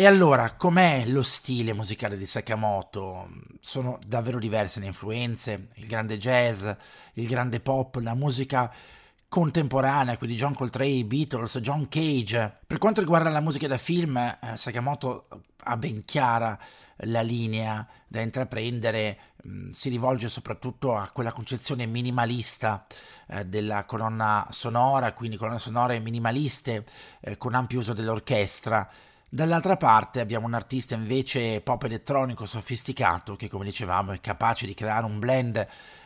E 0.00 0.06
allora, 0.06 0.54
com'è 0.54 1.04
lo 1.08 1.20
stile 1.20 1.74
musicale 1.74 2.16
di 2.16 2.24
Sakamoto? 2.24 3.28
Sono 3.60 3.98
davvero 4.06 4.38
diverse 4.38 4.80
le 4.80 4.86
influenze, 4.86 5.68
il 5.74 5.86
grande 5.86 6.16
jazz, 6.16 6.66
il 7.12 7.26
grande 7.26 7.60
pop, 7.60 7.96
la 7.96 8.14
musica 8.14 8.72
contemporanea, 9.28 10.16
quindi 10.16 10.36
John 10.36 10.54
Coltrane, 10.54 11.04
Beatles, 11.04 11.58
John 11.58 11.86
Cage. 11.90 12.60
Per 12.66 12.78
quanto 12.78 13.00
riguarda 13.00 13.28
la 13.28 13.40
musica 13.40 13.68
da 13.68 13.76
film, 13.76 14.16
eh, 14.16 14.56
Sakamoto 14.56 15.28
ha 15.64 15.76
ben 15.76 16.02
chiara 16.06 16.58
la 17.04 17.20
linea 17.20 17.86
da 18.06 18.22
intraprendere, 18.22 19.18
mm, 19.46 19.72
si 19.72 19.90
rivolge 19.90 20.30
soprattutto 20.30 20.96
a 20.96 21.10
quella 21.10 21.32
concezione 21.32 21.84
minimalista 21.84 22.86
eh, 23.26 23.44
della 23.44 23.84
colonna 23.84 24.46
sonora, 24.48 25.12
quindi 25.12 25.36
colonne 25.36 25.58
sonore 25.58 25.98
minimaliste 25.98 26.86
eh, 27.20 27.36
con 27.36 27.52
ampio 27.52 27.80
uso 27.80 27.92
dell'orchestra 27.92 28.88
Dall'altra 29.32 29.76
parte 29.76 30.18
abbiamo 30.18 30.46
un 30.48 30.54
artista 30.54 30.96
invece 30.96 31.60
pop 31.60 31.84
elettronico 31.84 32.46
sofisticato 32.46 33.36
che 33.36 33.48
come 33.48 33.64
dicevamo 33.64 34.10
è 34.10 34.20
capace 34.20 34.66
di 34.66 34.74
creare 34.74 35.06
un 35.06 35.20
blend 35.20 35.64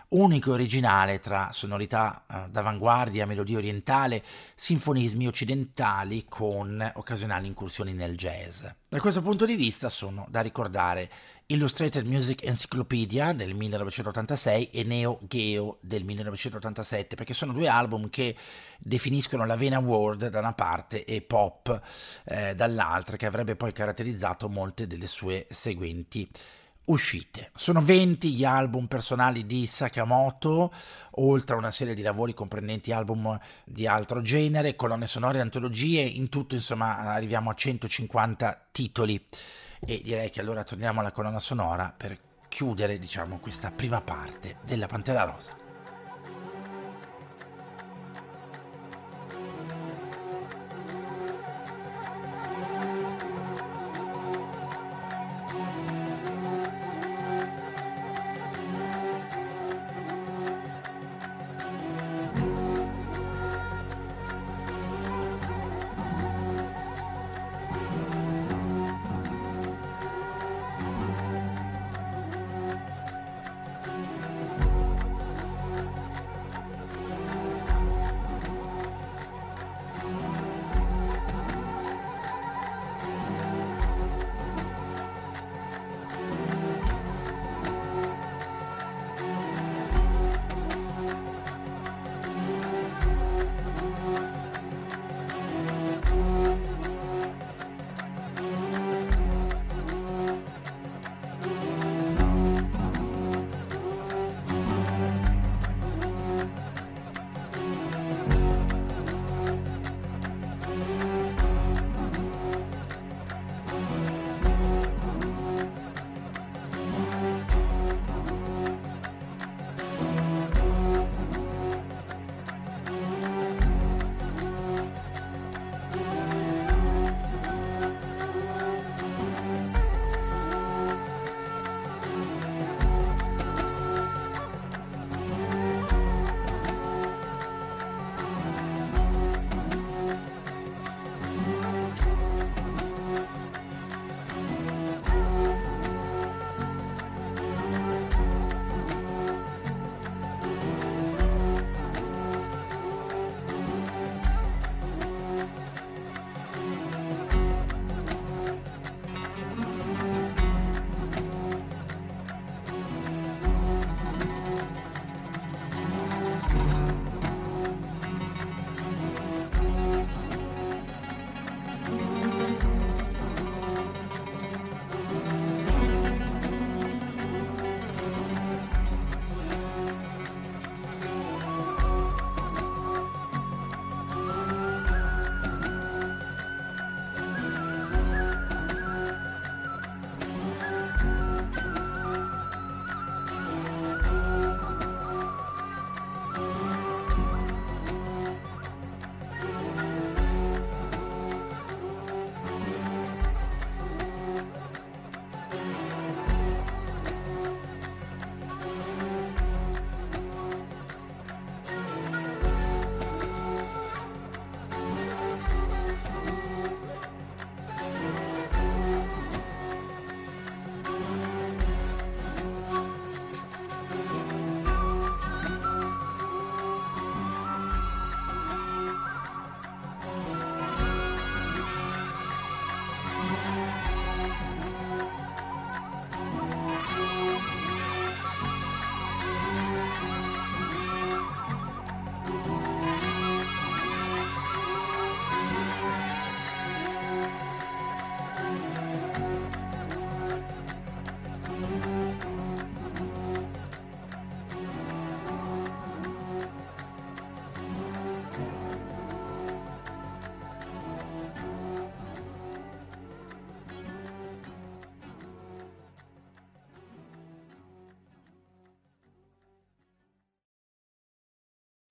unico 0.08 0.50
e 0.50 0.52
originale 0.52 1.20
tra 1.20 1.50
sonorità 1.50 2.24
eh, 2.30 2.50
d'avanguardia, 2.50 3.24
melodia 3.24 3.56
orientale, 3.56 4.22
sinfonismi 4.54 5.26
occidentali 5.26 6.26
con 6.28 6.92
occasionali 6.96 7.46
incursioni 7.46 7.94
nel 7.94 8.14
jazz. 8.14 8.66
Da 8.88 9.00
questo 9.00 9.22
punto 9.22 9.46
di 9.46 9.56
vista 9.56 9.88
sono 9.88 10.26
da 10.28 10.42
ricordare 10.42 11.10
Illustrated 11.46 12.06
Music 12.06 12.42
Encyclopedia 12.42 13.34
del 13.34 13.54
1986 13.54 14.70
e 14.70 14.82
Neo 14.82 15.18
Geo 15.28 15.76
del 15.82 16.02
1987, 16.02 17.16
perché 17.16 17.34
sono 17.34 17.52
due 17.52 17.68
album 17.68 18.08
che 18.08 18.34
definiscono 18.78 19.44
la 19.44 19.54
vena 19.54 19.78
world 19.78 20.28
da 20.28 20.38
una 20.38 20.54
parte 20.54 21.04
e 21.04 21.20
pop 21.20 21.80
eh, 22.24 22.54
dall'altra, 22.54 23.16
che 23.16 23.26
avrebbe 23.26 23.56
poi 23.56 23.72
caratterizzato 23.72 24.48
molte 24.48 24.86
delle 24.86 25.06
sue 25.06 25.46
seguenti 25.50 26.26
uscite. 26.86 27.50
Sono 27.54 27.82
20 27.82 28.32
gli 28.32 28.44
album 28.44 28.86
personali 28.86 29.44
di 29.44 29.66
Sakamoto, 29.66 30.72
oltre 31.12 31.54
a 31.54 31.58
una 31.58 31.70
serie 31.70 31.94
di 31.94 32.02
lavori 32.02 32.32
comprendenti 32.32 32.90
album 32.90 33.38
di 33.64 33.86
altro 33.86 34.22
genere, 34.22 34.76
colonne 34.76 35.06
sonore, 35.06 35.40
antologie, 35.40 36.00
in 36.00 36.30
tutto 36.30 36.54
insomma 36.54 36.98
arriviamo 36.98 37.50
a 37.50 37.54
150 37.54 38.68
titoli 38.72 39.22
e 39.86 40.00
direi 40.02 40.30
che 40.30 40.40
allora 40.40 40.64
torniamo 40.64 41.00
alla 41.00 41.12
colonna 41.12 41.38
sonora 41.38 41.92
per 41.96 42.18
chiudere 42.48 42.98
diciamo 42.98 43.38
questa 43.38 43.70
prima 43.70 44.00
parte 44.00 44.56
della 44.64 44.86
Pantera 44.86 45.24
Rosa. 45.24 45.63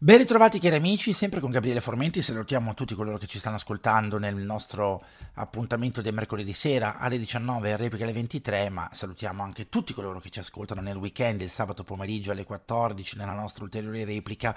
Ben 0.04 0.18
ritrovati 0.18 0.60
cari 0.60 0.76
amici, 0.76 1.14
sempre 1.14 1.40
con 1.40 1.50
Gabriele 1.50 1.80
Formenti, 1.80 2.22
salutiamo 2.22 2.74
tutti 2.74 2.94
coloro 2.94 3.18
che 3.18 3.26
ci 3.26 3.40
stanno 3.40 3.56
ascoltando 3.56 4.20
nel 4.20 4.36
nostro 4.36 5.02
appuntamento 5.36 6.02
del 6.02 6.14
mercoledì 6.14 6.52
sera 6.52 6.98
alle 6.98 7.18
19 7.18 7.70
e 7.70 7.78
replica 7.78 8.04
alle 8.04 8.12
23, 8.12 8.68
ma 8.68 8.90
salutiamo 8.92 9.42
anche 9.42 9.70
tutti 9.70 9.94
coloro 9.94 10.20
che 10.20 10.30
ci 10.30 10.40
ascoltano 10.40 10.82
nel 10.82 10.98
weekend, 10.98 11.40
il 11.40 11.50
sabato 11.50 11.86
pomeriggio 11.86 12.32
alle 12.32 12.44
14 12.44 13.16
nella 13.16 13.32
nostra 13.32 13.64
ulteriore 13.64 14.04
replica. 14.04 14.54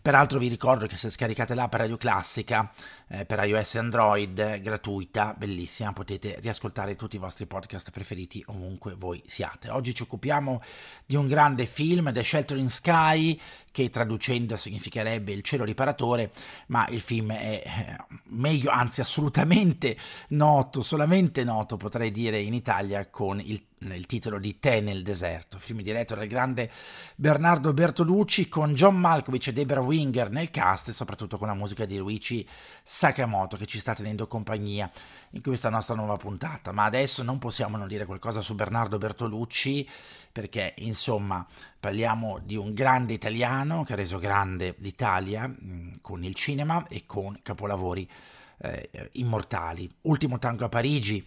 Peraltro 0.00 0.38
vi 0.38 0.48
ricordo 0.48 0.86
che 0.86 0.96
se 0.96 1.10
scaricate 1.10 1.54
l'app 1.54 1.74
Radio 1.74 1.98
Classica 1.98 2.72
eh, 3.08 3.26
per 3.26 3.44
iOS 3.44 3.74
e 3.74 3.78
Android, 3.80 4.60
gratuita, 4.62 5.34
bellissima, 5.36 5.92
potete 5.92 6.38
riascoltare 6.40 6.96
tutti 6.96 7.16
i 7.16 7.18
vostri 7.18 7.44
podcast 7.44 7.90
preferiti 7.90 8.42
ovunque 8.46 8.94
voi 8.94 9.22
siate. 9.26 9.68
Oggi 9.68 9.92
ci 9.92 10.04
occupiamo 10.04 10.62
di 11.04 11.16
un 11.16 11.26
grande 11.26 11.66
film, 11.66 12.10
The 12.10 12.24
Sheltering 12.24 12.70
Sky, 12.70 13.38
che 13.70 13.90
traducendo 13.90 14.56
significherebbe 14.78 15.32
il 15.32 15.42
cielo 15.42 15.64
riparatore, 15.64 16.30
ma 16.68 16.86
il 16.88 17.00
film 17.00 17.32
è 17.32 17.62
eh, 17.64 17.96
meglio, 18.28 18.70
anzi 18.70 19.00
assolutamente 19.00 19.96
noto, 20.28 20.82
solamente 20.82 21.44
noto 21.44 21.76
potrei 21.76 22.10
dire 22.10 22.38
in 22.38 22.54
Italia 22.54 23.08
con 23.10 23.40
il 23.40 23.67
il 23.80 24.06
titolo 24.06 24.38
di 24.38 24.58
Te 24.58 24.80
nel 24.80 25.02
deserto, 25.02 25.58
film 25.58 25.82
diretto 25.82 26.14
dal 26.14 26.26
grande 26.26 26.70
Bernardo 27.14 27.72
Bertolucci 27.72 28.48
con 28.48 28.74
John 28.74 28.96
Malkovich 28.96 29.48
e 29.48 29.52
Deborah 29.52 29.80
Winger 29.80 30.30
nel 30.30 30.50
cast 30.50 30.88
e 30.88 30.92
soprattutto 30.92 31.38
con 31.38 31.48
la 31.48 31.54
musica 31.54 31.84
di 31.84 31.96
Luigi 31.96 32.46
Sakamoto 32.82 33.56
che 33.56 33.66
ci 33.66 33.78
sta 33.78 33.94
tenendo 33.94 34.26
compagnia 34.26 34.90
in 35.30 35.42
questa 35.42 35.70
nostra 35.70 35.94
nuova 35.94 36.16
puntata. 36.16 36.72
Ma 36.72 36.84
adesso 36.84 37.22
non 37.22 37.38
possiamo 37.38 37.76
non 37.76 37.88
dire 37.88 38.04
qualcosa 38.04 38.40
su 38.40 38.54
Bernardo 38.54 38.98
Bertolucci 38.98 39.88
perché 40.32 40.74
insomma 40.78 41.46
parliamo 41.78 42.40
di 42.42 42.56
un 42.56 42.74
grande 42.74 43.12
italiano 43.12 43.84
che 43.84 43.92
ha 43.92 43.96
reso 43.96 44.18
grande 44.18 44.74
l'Italia 44.78 45.48
mm, 45.48 45.94
con 46.00 46.24
il 46.24 46.34
cinema 46.34 46.86
e 46.88 47.04
con 47.06 47.38
capolavori 47.42 48.08
eh, 48.60 49.10
immortali. 49.12 49.88
Ultimo 50.02 50.38
tango 50.38 50.64
a 50.64 50.68
Parigi 50.68 51.24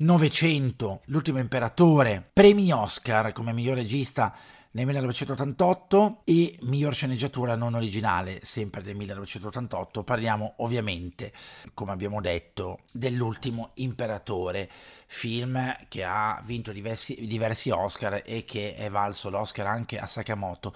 900, 0.00 1.00
L'ultimo 1.06 1.40
imperatore, 1.40 2.30
premi 2.32 2.70
Oscar 2.70 3.32
come 3.32 3.52
miglior 3.52 3.78
regista 3.78 4.32
nel 4.70 4.86
1988 4.86 6.20
e 6.22 6.56
miglior 6.62 6.94
sceneggiatura 6.94 7.56
non 7.56 7.74
originale 7.74 8.38
sempre 8.44 8.80
del 8.82 8.94
1988. 8.94 10.04
Parliamo 10.04 10.54
ovviamente, 10.58 11.32
come 11.74 11.90
abbiamo 11.90 12.20
detto, 12.20 12.82
dell'ultimo 12.92 13.70
imperatore, 13.74 14.70
film 15.08 15.74
che 15.88 16.04
ha 16.04 16.40
vinto 16.44 16.70
diversi, 16.70 17.26
diversi 17.26 17.70
Oscar 17.70 18.22
e 18.24 18.44
che 18.44 18.76
è 18.76 18.88
valso 18.90 19.30
l'Oscar 19.30 19.66
anche 19.66 19.98
a 19.98 20.06
Sakamoto 20.06 20.72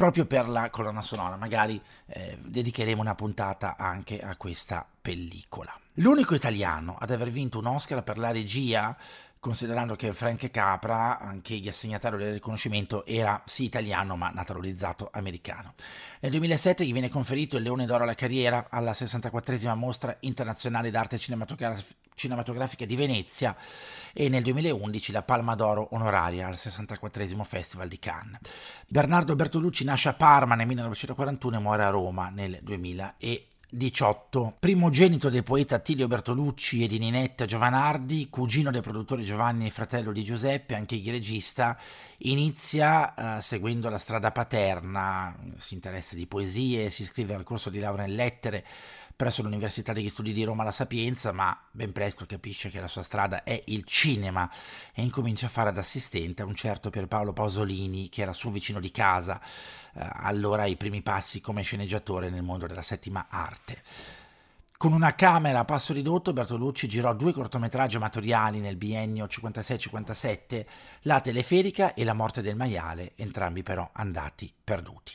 proprio 0.00 0.24
per 0.24 0.48
la 0.48 0.70
colonna 0.70 1.02
sonora. 1.02 1.36
Magari 1.36 1.78
eh, 2.06 2.38
dedicheremo 2.40 3.02
una 3.02 3.14
puntata 3.14 3.76
anche 3.76 4.18
a 4.18 4.34
questa 4.36 4.86
pellicola. 4.98 5.78
L'unico 5.96 6.34
italiano 6.34 6.96
ad 6.98 7.10
aver 7.10 7.28
vinto 7.28 7.58
un 7.58 7.66
Oscar 7.66 8.02
per 8.02 8.16
la 8.16 8.30
regia, 8.30 8.96
considerando 9.40 9.96
che 9.96 10.12
Frank 10.12 10.50
Capra, 10.50 11.18
anche 11.18 11.56
gli 11.56 11.66
assegnatario 11.66 12.18
del 12.18 12.34
riconoscimento, 12.34 13.06
era 13.06 13.42
sì 13.46 13.64
italiano 13.64 14.14
ma 14.14 14.28
naturalizzato 14.28 15.08
americano. 15.12 15.74
Nel 16.20 16.30
2007 16.30 16.84
gli 16.84 16.92
viene 16.92 17.08
conferito 17.08 17.56
il 17.56 17.62
Leone 17.62 17.86
d'Oro 17.86 18.04
alla 18.04 18.14
carriera 18.14 18.66
alla 18.68 18.90
64esima 18.90 19.74
mostra 19.74 20.14
internazionale 20.20 20.90
d'arte 20.90 21.18
cinematograf- 21.18 21.94
cinematografica 22.14 22.84
di 22.84 22.96
Venezia 22.96 23.56
e 24.12 24.28
nel 24.28 24.42
2011 24.42 25.12
la 25.12 25.22
Palma 25.22 25.54
d'Oro 25.54 25.88
onoraria 25.92 26.46
al 26.46 26.54
64esimo 26.54 27.42
Festival 27.42 27.88
di 27.88 27.98
Cannes. 27.98 28.40
Bernardo 28.86 29.34
Bertolucci 29.34 29.84
nasce 29.84 30.10
a 30.10 30.12
Parma 30.12 30.54
nel 30.54 30.66
1941 30.66 31.56
e 31.56 31.60
muore 31.60 31.84
a 31.84 31.88
Roma 31.88 32.28
nel 32.28 32.58
2001. 32.60 33.49
18. 33.72 34.56
Primogenito 34.58 35.28
del 35.28 35.44
poeta 35.44 35.76
Attilio 35.76 36.08
Bertolucci 36.08 36.82
e 36.82 36.88
di 36.88 36.98
Ninetta 36.98 37.44
Giovanardi, 37.44 38.28
cugino 38.28 38.70
del 38.70 38.82
produttore 38.82 39.22
Giovanni 39.22 39.66
e 39.66 39.70
fratello 39.70 40.10
di 40.10 40.24
Giuseppe, 40.24 40.74
anche 40.74 40.96
il 40.96 41.10
regista, 41.10 41.78
inizia 42.18 43.38
eh, 43.38 43.42
seguendo 43.42 43.88
la 43.88 43.98
strada 43.98 44.32
paterna, 44.32 45.36
si 45.56 45.74
interessa 45.74 46.16
di 46.16 46.26
poesie, 46.26 46.90
si 46.90 47.02
iscrive 47.02 47.34
al 47.34 47.44
corso 47.44 47.70
di 47.70 47.78
laurea 47.78 48.06
in 48.06 48.14
lettere 48.14 48.64
presso 49.20 49.42
l'Università 49.42 49.92
degli 49.92 50.08
Studi 50.08 50.32
di 50.32 50.44
Roma 50.44 50.64
La 50.64 50.72
Sapienza, 50.72 51.30
ma 51.30 51.54
ben 51.72 51.92
presto 51.92 52.24
capisce 52.24 52.70
che 52.70 52.80
la 52.80 52.88
sua 52.88 53.02
strada 53.02 53.42
è 53.42 53.64
il 53.66 53.84
cinema 53.84 54.50
e 54.94 55.02
incomincia 55.02 55.44
a 55.44 55.50
fare 55.50 55.70
da 55.72 55.80
assistente 55.80 56.40
a 56.40 56.46
un 56.46 56.54
certo 56.54 56.88
Pierpaolo 56.88 57.34
Pasolini, 57.34 58.08
che 58.08 58.22
era 58.22 58.32
suo 58.32 58.50
vicino 58.50 58.80
di 58.80 58.90
casa, 58.90 59.38
eh, 59.92 60.08
allora 60.22 60.64
i 60.64 60.76
primi 60.76 61.02
passi 61.02 61.42
come 61.42 61.60
sceneggiatore 61.60 62.30
nel 62.30 62.40
mondo 62.40 62.66
della 62.66 62.80
settima 62.80 63.26
arte. 63.28 63.82
Con 64.78 64.94
una 64.94 65.14
camera 65.14 65.58
a 65.58 65.64
passo 65.66 65.92
ridotto, 65.92 66.32
Bertolucci 66.32 66.88
girò 66.88 67.12
due 67.12 67.34
cortometraggi 67.34 67.96
amatoriali 67.96 68.58
nel 68.58 68.78
biennio 68.78 69.26
56-57, 69.26 70.64
La 71.02 71.20
teleferica 71.20 71.92
e 71.92 72.04
La 72.04 72.14
morte 72.14 72.40
del 72.40 72.56
maiale, 72.56 73.12
entrambi 73.16 73.62
però 73.62 73.86
andati 73.92 74.50
perduti 74.64 75.12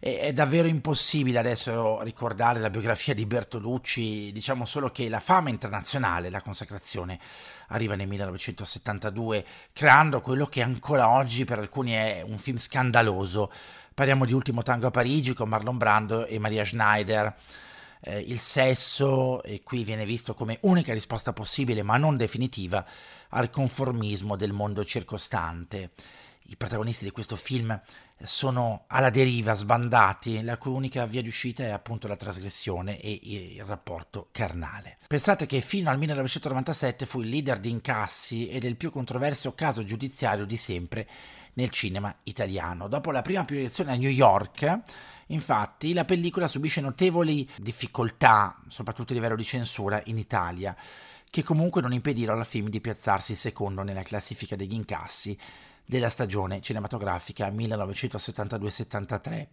è 0.00 0.32
davvero 0.32 0.66
impossibile 0.66 1.38
adesso 1.38 2.00
ricordare 2.00 2.58
la 2.58 2.70
biografia 2.70 3.12
di 3.12 3.26
Bertolucci, 3.26 4.32
diciamo 4.32 4.64
solo 4.64 4.90
che 4.90 5.10
la 5.10 5.20
fama 5.20 5.50
internazionale, 5.50 6.30
la 6.30 6.40
consacrazione 6.40 7.20
arriva 7.68 7.96
nel 7.96 8.08
1972, 8.08 9.44
creando 9.74 10.22
quello 10.22 10.46
che 10.46 10.62
ancora 10.62 11.10
oggi 11.10 11.44
per 11.44 11.58
alcuni 11.58 11.92
è 11.92 12.24
un 12.26 12.38
film 12.38 12.56
scandaloso. 12.56 13.52
Parliamo 13.92 14.24
di 14.24 14.32
Ultimo 14.32 14.62
Tango 14.62 14.86
a 14.86 14.90
Parigi 14.90 15.34
con 15.34 15.50
Marlon 15.50 15.76
Brando 15.76 16.24
e 16.24 16.38
Maria 16.38 16.64
Schneider. 16.64 17.36
Eh, 18.00 18.20
il 18.20 18.38
sesso, 18.38 19.42
e 19.42 19.62
qui 19.62 19.84
viene 19.84 20.06
visto 20.06 20.32
come 20.32 20.56
unica 20.62 20.94
risposta 20.94 21.34
possibile 21.34 21.82
ma 21.82 21.98
non 21.98 22.16
definitiva, 22.16 22.82
al 23.28 23.50
conformismo 23.50 24.36
del 24.36 24.52
mondo 24.52 24.82
circostante. 24.82 25.90
I 26.50 26.56
protagonisti 26.56 27.04
di 27.04 27.12
questo 27.12 27.36
film 27.36 27.80
sono 28.20 28.82
alla 28.88 29.10
deriva, 29.10 29.54
sbandati, 29.54 30.42
la 30.42 30.58
cui 30.58 30.72
unica 30.72 31.06
via 31.06 31.22
di 31.22 31.28
uscita 31.28 31.62
è 31.62 31.68
appunto 31.68 32.08
la 32.08 32.16
trasgressione 32.16 33.00
e 33.00 33.20
il 33.22 33.62
rapporto 33.62 34.30
carnale. 34.32 34.98
Pensate 35.06 35.46
che 35.46 35.60
fino 35.60 35.90
al 35.90 35.98
1997 35.98 37.06
fu 37.06 37.20
il 37.20 37.28
leader 37.28 37.60
di 37.60 37.70
incassi 37.70 38.48
ed 38.48 38.64
è 38.64 38.66
il 38.66 38.74
più 38.74 38.90
controverso 38.90 39.54
caso 39.54 39.84
giudiziario 39.84 40.44
di 40.44 40.56
sempre 40.56 41.08
nel 41.52 41.70
cinema 41.70 42.12
italiano. 42.24 42.88
Dopo 42.88 43.12
la 43.12 43.22
prima 43.22 43.44
proiezione 43.44 43.92
a 43.92 43.96
New 43.96 44.10
York, 44.10 44.80
infatti, 45.26 45.92
la 45.92 46.04
pellicola 46.04 46.48
subisce 46.48 46.80
notevoli 46.80 47.48
difficoltà, 47.58 48.60
soprattutto 48.66 49.12
a 49.12 49.14
livello 49.14 49.36
di 49.36 49.44
censura 49.44 50.02
in 50.06 50.18
Italia, 50.18 50.76
che 51.30 51.44
comunque 51.44 51.80
non 51.80 51.92
impedirono 51.92 52.40
al 52.40 52.46
film 52.46 52.70
di 52.70 52.80
piazzarsi 52.80 53.36
secondo 53.36 53.84
nella 53.84 54.02
classifica 54.02 54.56
degli 54.56 54.74
incassi 54.74 55.38
della 55.90 56.08
stagione 56.08 56.62
cinematografica 56.62 57.48
1972-73. 57.48 59.48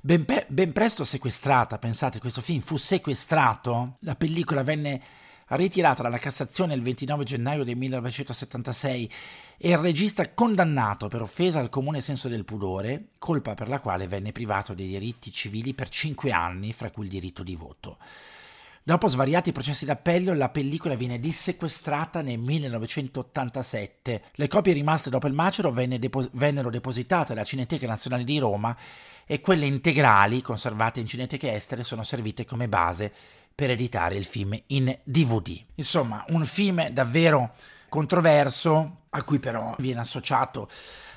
Ben, 0.00 0.24
pe- 0.24 0.46
ben, 0.48 0.72
presto 0.72 1.04
sequestrata, 1.04 1.78
pensate, 1.78 2.18
questo 2.18 2.40
film 2.40 2.60
fu 2.60 2.76
sequestrato, 2.76 3.96
la 4.00 4.16
pellicola 4.16 4.62
venne 4.62 5.00
ritirata 5.48 6.02
dalla 6.02 6.18
Cassazione 6.18 6.74
il 6.74 6.82
29 6.82 7.22
gennaio 7.22 7.62
del 7.62 7.76
1976 7.76 9.12
e 9.58 9.70
il 9.70 9.78
regista 9.78 10.32
condannato 10.32 11.08
per 11.08 11.22
offesa 11.22 11.60
al 11.60 11.68
comune 11.68 12.00
senso 12.00 12.28
del 12.28 12.44
pudore, 12.44 13.08
colpa 13.18 13.54
per 13.54 13.68
la 13.68 13.80
quale 13.80 14.08
venne 14.08 14.32
privato 14.32 14.74
dei 14.74 14.88
diritti 14.88 15.30
civili 15.30 15.74
per 15.74 15.88
cinque 15.88 16.32
anni, 16.32 16.72
fra 16.72 16.90
cui 16.90 17.04
il 17.04 17.10
diritto 17.10 17.42
di 17.42 17.54
voto. 17.54 17.98
Dopo 18.88 19.08
svariati 19.08 19.50
processi 19.50 19.84
d'appello, 19.84 20.32
la 20.32 20.48
pellicola 20.48 20.94
viene 20.94 21.18
dissequestrata 21.18 22.22
nel 22.22 22.38
1987. 22.38 24.22
Le 24.34 24.46
copie 24.46 24.74
rimaste 24.74 25.10
dopo 25.10 25.26
il 25.26 25.32
macero 25.32 25.72
venne 25.72 25.98
depo- 25.98 26.28
vennero 26.34 26.70
depositate 26.70 27.32
alla 27.32 27.42
Cineteca 27.42 27.84
Nazionale 27.88 28.22
di 28.22 28.38
Roma 28.38 28.76
e 29.26 29.40
quelle 29.40 29.66
integrali, 29.66 30.40
conservate 30.40 31.00
in 31.00 31.08
cineteche 31.08 31.52
estere, 31.52 31.82
sono 31.82 32.04
servite 32.04 32.44
come 32.44 32.68
base 32.68 33.12
per 33.52 33.70
editare 33.70 34.14
il 34.14 34.24
film 34.24 34.56
in 34.68 34.96
DVD. 35.02 35.60
Insomma, 35.74 36.24
un 36.28 36.44
film 36.44 36.88
davvero 36.90 37.54
controverso, 37.88 38.98
a 39.10 39.22
cui 39.24 39.40
però 39.40 39.74
viene 39.78 39.98
associato 39.98 40.70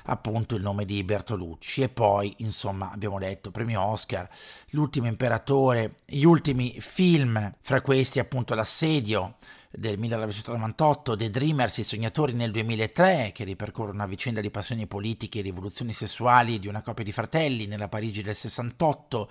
appunto 0.04 0.54
il 0.54 0.62
nome 0.62 0.84
di 0.84 1.02
Bertolucci. 1.04 1.82
E 1.82 1.88
poi 1.88 2.34
insomma 2.38 2.90
abbiamo 2.90 3.18
detto 3.18 3.50
premio 3.50 3.82
Oscar, 3.82 4.28
l'ultimo 4.70 5.06
imperatore, 5.06 5.96
gli 6.04 6.24
ultimi 6.24 6.76
film, 6.80 7.54
fra 7.60 7.80
questi 7.80 8.18
appunto 8.18 8.54
l'assedio 8.54 9.36
del 9.72 9.98
1998, 9.98 11.16
The 11.16 11.30
Dreamers, 11.30 11.78
i 11.78 11.84
sognatori 11.84 12.32
nel 12.32 12.50
2003, 12.50 13.30
che 13.32 13.44
ripercorre 13.44 13.92
una 13.92 14.06
vicenda 14.06 14.40
di 14.40 14.50
passioni 14.50 14.86
politiche 14.86 15.38
e 15.38 15.42
rivoluzioni 15.42 15.92
sessuali 15.92 16.58
di 16.58 16.66
una 16.66 16.82
coppia 16.82 17.04
di 17.04 17.12
fratelli 17.12 17.66
nella 17.66 17.88
Parigi 17.88 18.22
del 18.22 18.34
68, 18.34 19.30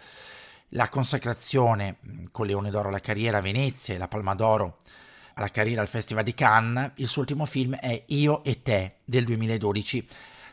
la 0.74 0.88
consacrazione 0.88 1.98
con 2.32 2.46
Leone 2.46 2.70
d'Oro 2.70 2.88
alla 2.88 3.00
carriera 3.00 3.40
a 3.40 3.42
Venezia 3.42 3.96
e 3.96 3.98
la 3.98 4.08
Palma 4.08 4.36
d'Oro 4.36 4.78
alla 5.40 5.50
carriera 5.50 5.82
al 5.82 5.88
Festival 5.88 6.24
di 6.24 6.34
Cannes, 6.34 6.92
il 6.96 7.08
suo 7.08 7.22
ultimo 7.22 7.46
film 7.46 7.76
è 7.76 8.04
Io 8.08 8.44
e 8.44 8.62
te 8.62 8.96
del 9.06 9.24
2012 9.24 10.08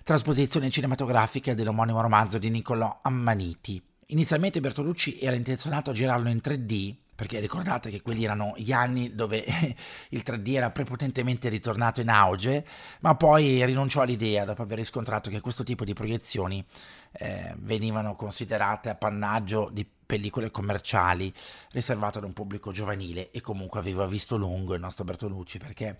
trasposizione 0.07 0.71
cinematografica 0.71 1.53
dell'omonimo 1.53 2.01
romanzo 2.01 2.39
di 2.39 2.49
Niccolò 2.49 3.01
Ammaniti. 3.03 3.83
Inizialmente 4.11 4.61
Bertolucci 4.61 5.19
era 5.19 5.35
intenzionato 5.35 5.91
a 5.91 5.95
girarlo 5.95 6.29
in 6.29 6.41
3D, 6.41 6.95
perché 7.17 7.41
ricordate 7.41 7.91
che 7.91 8.03
quelli 8.03 8.23
erano 8.23 8.55
gli 8.57 8.71
anni 8.71 9.17
dove 9.17 9.43
il 10.11 10.23
3D 10.25 10.55
era 10.55 10.71
prepotentemente 10.71 11.49
ritornato 11.49 12.03
in 12.03 12.09
auge, 12.09 12.65
ma 13.01 13.17
poi 13.17 13.67
rinunciò 13.67 14.03
all'idea 14.03 14.45
dopo 14.45 14.63
aver 14.63 14.79
riscontrato 14.79 15.29
che 15.29 15.41
questo 15.41 15.65
tipo 15.65 15.85
di 15.85 15.93
proiezioni 15.93 16.65
eh, 17.11 17.57
venivano 17.59 18.15
considerate 18.15 18.91
appannaggio 18.91 19.71
di 19.73 19.85
pellicole 20.07 20.51
commerciali 20.51 21.33
riservato 21.73 22.19
ad 22.19 22.25
un 22.25 22.33
pubblico 22.33 22.71
giovanile 22.71 23.31
e 23.33 23.41
comunque 23.41 23.81
aveva 23.81 24.07
visto 24.07 24.37
lungo 24.37 24.75
il 24.75 24.81
nostro 24.81 25.05
Bertolucci 25.05 25.59
perché 25.59 25.99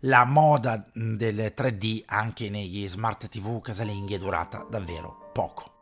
la 0.00 0.24
moda 0.24 0.88
del 0.92 1.52
3D 1.54 2.02
anche 2.06 2.48
negli 2.48 2.88
smart 2.88 3.28
TV 3.28 3.60
casalinghi 3.60 4.14
è 4.14 4.18
durata 4.18 4.64
davvero 4.70 5.30
poco. 5.32 5.77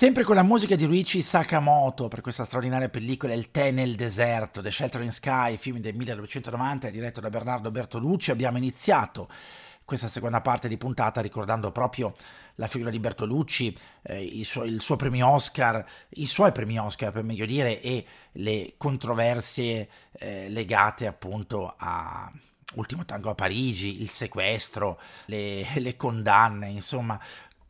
Sempre 0.00 0.24
con 0.24 0.34
la 0.34 0.42
musica 0.42 0.76
di 0.76 0.86
Ruichi 0.86 1.20
Sakamoto 1.20 2.08
per 2.08 2.22
questa 2.22 2.44
straordinaria 2.44 2.88
pellicola 2.88 3.34
Il 3.34 3.50
tè 3.50 3.70
nel 3.70 3.96
deserto, 3.96 4.62
The 4.62 4.70
Sheltering 4.70 5.10
Sky, 5.10 5.58
film 5.58 5.76
del 5.76 5.94
1990 5.94 6.88
diretto 6.88 7.20
da 7.20 7.28
Bernardo 7.28 7.70
Bertolucci, 7.70 8.30
abbiamo 8.30 8.56
iniziato 8.56 9.28
questa 9.84 10.08
seconda 10.08 10.40
parte 10.40 10.68
di 10.68 10.78
puntata 10.78 11.20
ricordando 11.20 11.70
proprio 11.70 12.14
la 12.54 12.66
figura 12.66 12.88
di 12.88 12.98
Bertolucci, 12.98 13.76
eh, 14.04 14.24
il, 14.24 14.46
suo, 14.46 14.64
il, 14.64 14.80
suo, 14.80 14.96
premio 14.96 15.28
Oscar, 15.28 15.84
i 16.14 16.24
suoi 16.24 16.50
premi 16.52 16.78
Oscar 16.78 17.12
per 17.12 17.22
meglio 17.22 17.44
dire, 17.44 17.82
e 17.82 18.06
le 18.32 18.76
controversie 18.78 19.86
eh, 20.12 20.48
legate 20.48 21.08
appunto 21.08 21.74
a 21.76 22.32
Ultimo 22.76 23.04
Tango 23.04 23.28
a 23.28 23.34
Parigi, 23.34 24.00
il 24.00 24.08
sequestro, 24.08 24.98
le, 25.26 25.66
le 25.74 25.96
condanne, 25.96 26.68
insomma 26.68 27.20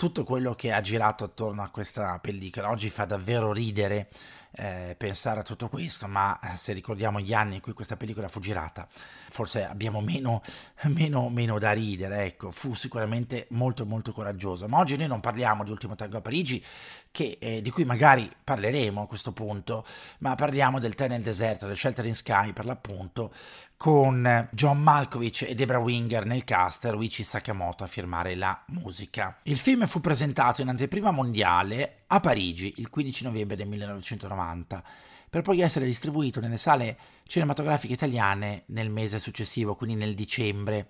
tutto 0.01 0.25
quello 0.25 0.55
che 0.55 0.73
ha 0.73 0.81
girato 0.81 1.25
attorno 1.25 1.63
a 1.63 1.69
questa 1.69 2.19
pellicola. 2.21 2.71
Oggi 2.71 2.89
fa 2.89 3.05
davvero 3.05 3.53
ridere 3.53 4.09
eh, 4.53 4.95
pensare 4.99 5.41
a 5.41 5.43
tutto 5.43 5.69
questo, 5.69 6.07
ma 6.07 6.39
eh, 6.41 6.57
se 6.57 6.73
ricordiamo 6.73 7.21
gli 7.21 7.33
anni 7.33 7.57
in 7.57 7.61
cui 7.61 7.73
questa 7.73 7.97
pellicola 7.97 8.29
fu 8.29 8.41
girata, 8.41 8.87
forse 8.91 9.65
abbiamo 9.65 10.01
meno, 10.01 10.43
meno, 10.89 11.29
meno 11.29 11.59
da 11.59 11.73
ridere, 11.73 12.25
ecco, 12.25 12.51
fu 12.51 12.75
sicuramente 12.75 13.47
molto 13.51 13.87
molto 13.87 14.13
coraggioso. 14.13 14.67
Ma 14.69 14.79
oggi 14.79 14.97
noi 14.97 15.07
non 15.07 15.21
parliamo 15.21 15.65
di 15.65 15.71
Ultimo 15.71 15.95
Tango 15.95 16.19
a 16.19 16.21
Parigi, 16.21 16.65
che, 17.13 17.39
eh, 17.41 17.63
di 17.63 17.71
cui 17.71 17.85
magari 17.85 18.31
parleremo 18.43 19.03
a 19.03 19.07
questo 19.07 19.33
punto, 19.33 19.85
ma 20.19 20.35
parliamo 20.35 20.79
del 20.79 20.95
Tè 20.95 21.09
nel 21.09 21.23
deserto, 21.23 21.67
del 21.67 21.77
Shelter 21.77 22.13
Sky 22.15 22.53
per 22.53 22.65
l'appunto, 22.65 23.33
con 23.77 24.49
John 24.53 24.79
Malkovich 24.83 25.47
e 25.49 25.55
Debra 25.55 25.79
Winger 25.79 26.27
nel 26.27 26.45
cast 26.45 26.85
Ruichi 26.85 27.25
Sakamoto 27.25 27.83
a 27.83 27.87
firmare 27.87 28.35
la 28.35 28.63
musica. 28.67 29.39
Il 29.45 29.57
film 29.57 29.87
fu 29.87 30.01
presentato 30.01 30.61
in 30.61 30.69
anteprima 30.69 31.11
mondiale 31.11 32.00
a 32.13 32.21
Parigi 32.21 32.75
il 32.79 32.91
15 32.91 33.25
novembre 33.25 33.57
del 33.57 33.69
1990 33.69 34.83
per 35.31 35.43
poi 35.43 35.61
essere 35.61 35.87
distribuito 35.87 36.41
nelle 36.41 36.57
sale 36.57 36.99
cinematografiche 37.25 37.93
italiane 37.93 38.65
nel 38.67 38.91
mese 38.91 39.21
successivo, 39.21 39.77
quindi 39.77 39.95
nel 39.95 40.17
dicembre. 40.17 40.89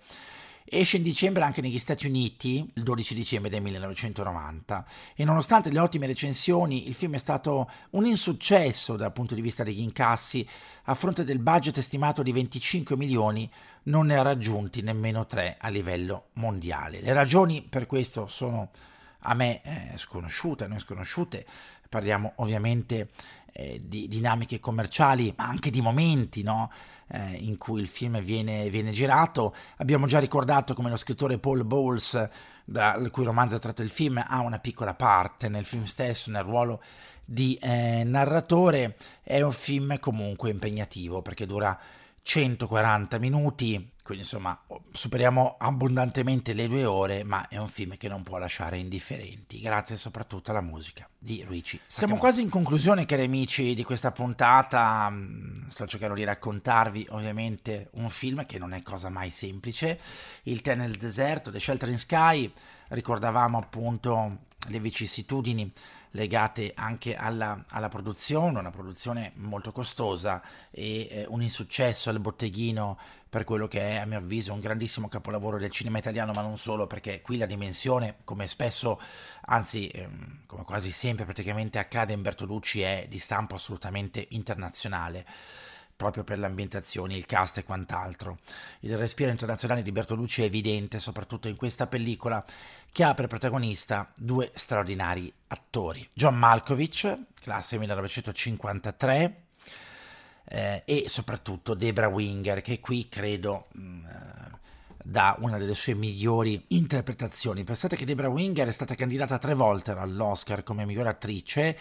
Esce 0.65 0.97
in 0.97 1.03
dicembre 1.03 1.43
anche 1.43 1.61
negli 1.61 1.79
Stati 1.79 2.07
Uniti, 2.07 2.71
il 2.75 2.83
12 2.83 3.15
dicembre 3.15 3.51
del 3.51 3.61
1990, 3.61 4.87
e 5.15 5.25
nonostante 5.25 5.71
le 5.71 5.81
ottime 5.81 6.07
recensioni, 6.07 6.87
il 6.87 6.95
film 6.95 7.15
è 7.15 7.19
stato 7.19 7.69
un 7.91 8.07
insuccesso 8.07 8.97
dal 8.97 9.13
punto 9.13 9.35
di 9.35 9.43
vista 9.43 9.63
degli 9.63 9.81
incassi, 9.81 10.47
a 10.85 10.95
fronte 10.95 11.25
del 11.25 11.41
budget 11.41 11.81
stimato 11.81 12.23
di 12.23 12.33
25 12.33 12.97
milioni, 12.97 13.51
non 13.85 14.07
ne 14.07 14.17
ha 14.17 14.23
raggiunti 14.23 14.81
nemmeno 14.81 15.27
3 15.27 15.57
a 15.59 15.69
livello 15.69 16.29
mondiale. 16.35 17.01
Le 17.01 17.13
ragioni 17.13 17.63
per 17.63 17.87
questo 17.87 18.27
sono 18.29 18.71
a 19.21 19.35
me 19.35 19.63
eh, 19.63 19.97
sconosciute, 19.97 20.65
a 20.65 20.67
noi 20.67 20.79
sconosciute, 20.79 21.47
parliamo 21.89 22.33
ovviamente 22.37 23.11
eh, 23.53 23.81
di 23.85 24.09
dinamiche 24.09 24.61
commerciali, 24.61 25.33
ma 25.37 25.47
anche 25.47 25.71
di 25.71 25.81
momenti, 25.81 26.43
no? 26.43 26.71
eh, 27.09 27.33
in 27.33 27.59
cui 27.59 27.81
il 27.81 27.89
film 27.89 28.21
viene, 28.21 28.71
viene, 28.71 28.93
girato. 28.93 29.55
Abbiamo 29.79 30.07
già 30.07 30.19
ricordato 30.19 30.75
come 30.75 30.91
lo 30.91 30.97
scrittore 30.97 31.39
Paul 31.39 31.65
Bowles, 31.65 32.29
dal 32.65 33.11
cui 33.11 33.25
romanzo 33.25 33.57
è 33.57 33.59
tratto 33.59 33.83
il 33.83 33.91
film, 33.91 34.25
ha 34.25 34.41
una 34.41 34.59
piccola 34.59 34.95
parte 34.95 35.49
nel 35.49 35.65
film 35.65 35.85
stesso, 35.85 36.31
nel 36.31 36.45
ruolo 36.45 36.83
di 37.25 37.59
eh, 37.61 38.05
narratore. 38.05 38.97
È 39.23 39.41
un 39.41 39.53
film 39.53 39.99
comunque 39.99 40.51
impegnativo 40.51 41.23
perché 41.23 41.47
dura 41.47 41.79
140 42.23 43.19
minuti, 43.19 43.93
quindi 44.03 44.25
insomma 44.25 44.61
superiamo 44.93 45.57
abbondantemente 45.59 46.53
le 46.53 46.69
due 46.69 46.85
ore, 46.85 47.25
ma 47.25 47.49
è 47.49 47.57
un 47.59 47.69
film 47.69 47.97
che 47.97 48.09
non 48.09 48.23
può 48.23 48.39
lasciare 48.39 48.79
indifferenti, 48.79 49.61
grazie 49.61 49.97
soprattutto 49.97 50.51
alla 50.51 50.61
musica 50.61 51.09
di. 51.19 51.39
Sakamoto. 51.41 51.81
Siamo 51.87 52.17
quasi 52.17 52.43
in 52.43 52.49
conclusione, 52.49 53.07
cari 53.07 53.25
amici, 53.25 53.75
di 53.75 53.85
questa 53.85 54.11
puntata. 54.11 55.09
Mm, 55.11 55.69
sto 55.69 55.87
cercando 55.87 56.15
di 56.15 56.25
raccontarvi 56.25 57.07
ovviamente 57.11 57.89
un 57.93 58.09
film 58.09 58.47
che 58.47 58.59
non 58.59 58.73
è 58.73 58.83
cosa 58.83 59.09
mai 59.09 59.31
semplice, 59.31 60.01
Il 60.45 60.61
tè 60.61 60.75
nel 60.75 60.97
deserto, 60.97 61.51
The 61.51 61.61
Shelter 61.61 61.89
in 61.89 61.99
Sky. 61.99 62.53
Ricordavamo 62.89 63.59
appunto 63.59 64.39
le 64.69 64.81
vicissitudini 64.81 65.73
legate 66.13 66.73
anche 66.75 67.15
alla, 67.15 67.65
alla, 67.69 67.89
produzione, 67.89 68.59
una 68.59 68.71
produzione 68.71 69.33
molto 69.37 69.73
costosa 69.73 70.43
e 70.71 71.09
eh, 71.11 71.27
un 71.29 71.43
insuccesso 71.43 72.11
al 72.11 72.21
botteghino 72.21 72.99
per 73.29 73.45
quello 73.45 73.69
che 73.69 73.81
è 73.81 73.97
a 73.97 74.07
mio 74.07 74.19
avviso 74.19 74.53
un 74.53 74.59
grandissimo 74.59 75.09
capolavoro 75.09 75.57
del 75.59 75.71
cinema 75.71 75.99
italiano, 75.99 76.33
ma 76.33 76.43
non 76.43 76.59
solo, 76.59 76.89
perché 76.89 77.21
qui 77.21 77.37
la 77.37 77.47
dimensione, 77.47 78.17
come 78.25 78.49
spesso, 78.49 79.01
anzi 79.43 79.87
ehm, 79.87 80.41
come 80.47 80.65
quasi 80.65 80.91
sempre 80.91 81.25
praticamente 81.25 81.79
accade 81.79 82.13
in 82.13 82.23
Bertolucci, 82.23 82.81
è 82.81 83.07
di 83.09 83.21
stampo 83.21 83.55
assolutamente 83.55 84.27
internazionale 84.31 85.25
proprio 86.01 86.25
per 86.25 86.39
le 86.39 86.47
ambientazioni, 86.47 87.15
il 87.15 87.27
cast 87.27 87.59
e 87.59 87.65
quant'altro. 87.65 88.39
Il 88.81 88.97
respiro 88.97 89.31
internazionale 89.31 89.83
di 89.83 89.93
Bertolucci 89.93 90.41
è 90.41 90.47
evidente, 90.47 90.99
soprattutto 90.99 91.47
in 91.47 91.57
questa 91.57 91.87
pellicola, 91.87 92.43
che 92.91 93.05
ha 93.05 93.13
per 93.13 93.27
protagonista 93.27 94.11
due 94.17 94.51
straordinari 94.55 95.31
attori. 95.49 96.09
John 96.15 96.39
Malkovich, 96.39 97.19
classe 97.39 97.77
1953, 97.77 99.43
eh, 100.49 100.83
e 100.87 101.05
soprattutto 101.07 101.75
Debra 101.75 102.09
Winger, 102.09 102.63
che 102.63 102.81
qui 102.81 103.07
credo 103.07 103.67
mh, 103.73 103.83
mm, 103.83 104.05
dà 105.05 105.37
una 105.41 105.59
delle 105.59 105.75
sue 105.75 105.95
migliori 105.95 106.65
interpretazioni. 106.69 107.63
Pensate 107.63 107.95
che 107.95 108.07
Debra 108.07 108.31
Winger 108.31 108.69
è 108.69 108.73
stata 108.73 108.95
candidata 108.95 109.37
tre 109.37 109.53
volte 109.53 109.91
all'Oscar 109.91 110.63
come 110.63 110.87
miglior 110.87 111.09
attrice 111.09 111.77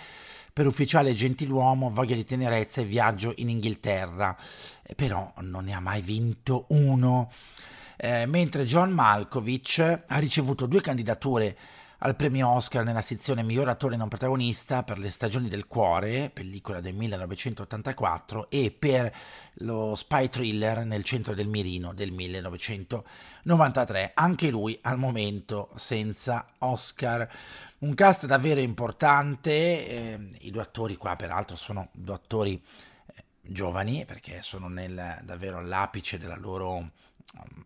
per 0.54 0.68
ufficiale 0.68 1.14
gentiluomo, 1.14 1.92
voglia 1.92 2.16
di 2.16 2.26
tenerezza 2.26 2.82
e 2.82 2.86
viaggio 2.86 3.34
in 3.38 3.50
Inghilterra, 3.50 4.36
però 4.96 5.32
non 5.42 5.66
ne 5.66 5.74
ha 5.74 5.80
mai 5.80 6.02
vinto 6.02 6.66
uno. 6.70 7.32
Eh, 7.98 8.26
mentre 8.26 8.66
John 8.66 8.92
Malkovich 8.92 10.04
ha 10.08 10.20
ricevuto 10.20 10.66
due 10.66 10.80
candidature 10.80 11.58
al 12.00 12.16
premio 12.16 12.48
Oscar 12.48 12.86
nella 12.86 13.02
sezione 13.02 13.44
Miglior 13.44 13.68
attore 13.68 13.98
non 13.98 14.08
protagonista 14.08 14.84
per 14.84 15.00
Le 15.00 15.12
stagioni 15.12 15.50
del 15.50 15.68
cuore, 15.68 16.30
pellicola 16.30 16.80
del 16.80 16.94
1984, 16.94 18.50
e 18.50 18.72
per 18.72 19.14
lo 19.56 19.96
spy 19.96 20.30
thriller 20.30 20.86
Nel 20.86 21.04
centro 21.04 21.34
del 21.34 21.50
mirino 21.50 21.94
del 21.94 22.12
1993, 22.12 24.12
anche 24.14 24.50
lui 24.50 24.80
al 24.82 24.98
momento 24.98 25.68
senza 25.76 26.46
Oscar. 26.60 27.30
Un 27.80 27.94
cast 27.94 28.26
davvero 28.26 28.60
importante, 28.60 29.52
eh, 29.52 30.30
i 30.42 30.52
due 30.52 30.62
attori 30.62 30.98
qua 30.98 31.16
peraltro 31.16 31.56
sono 31.56 31.88
due 31.94 32.16
attori 32.16 32.62
eh, 33.06 33.24
giovani 33.40 34.04
perché 34.04 34.42
sono 34.42 34.68
nel, 34.68 35.20
davvero 35.24 35.60
all'apice 35.60 36.18
della 36.18 36.36
loro 36.36 36.76
um, 36.76 36.92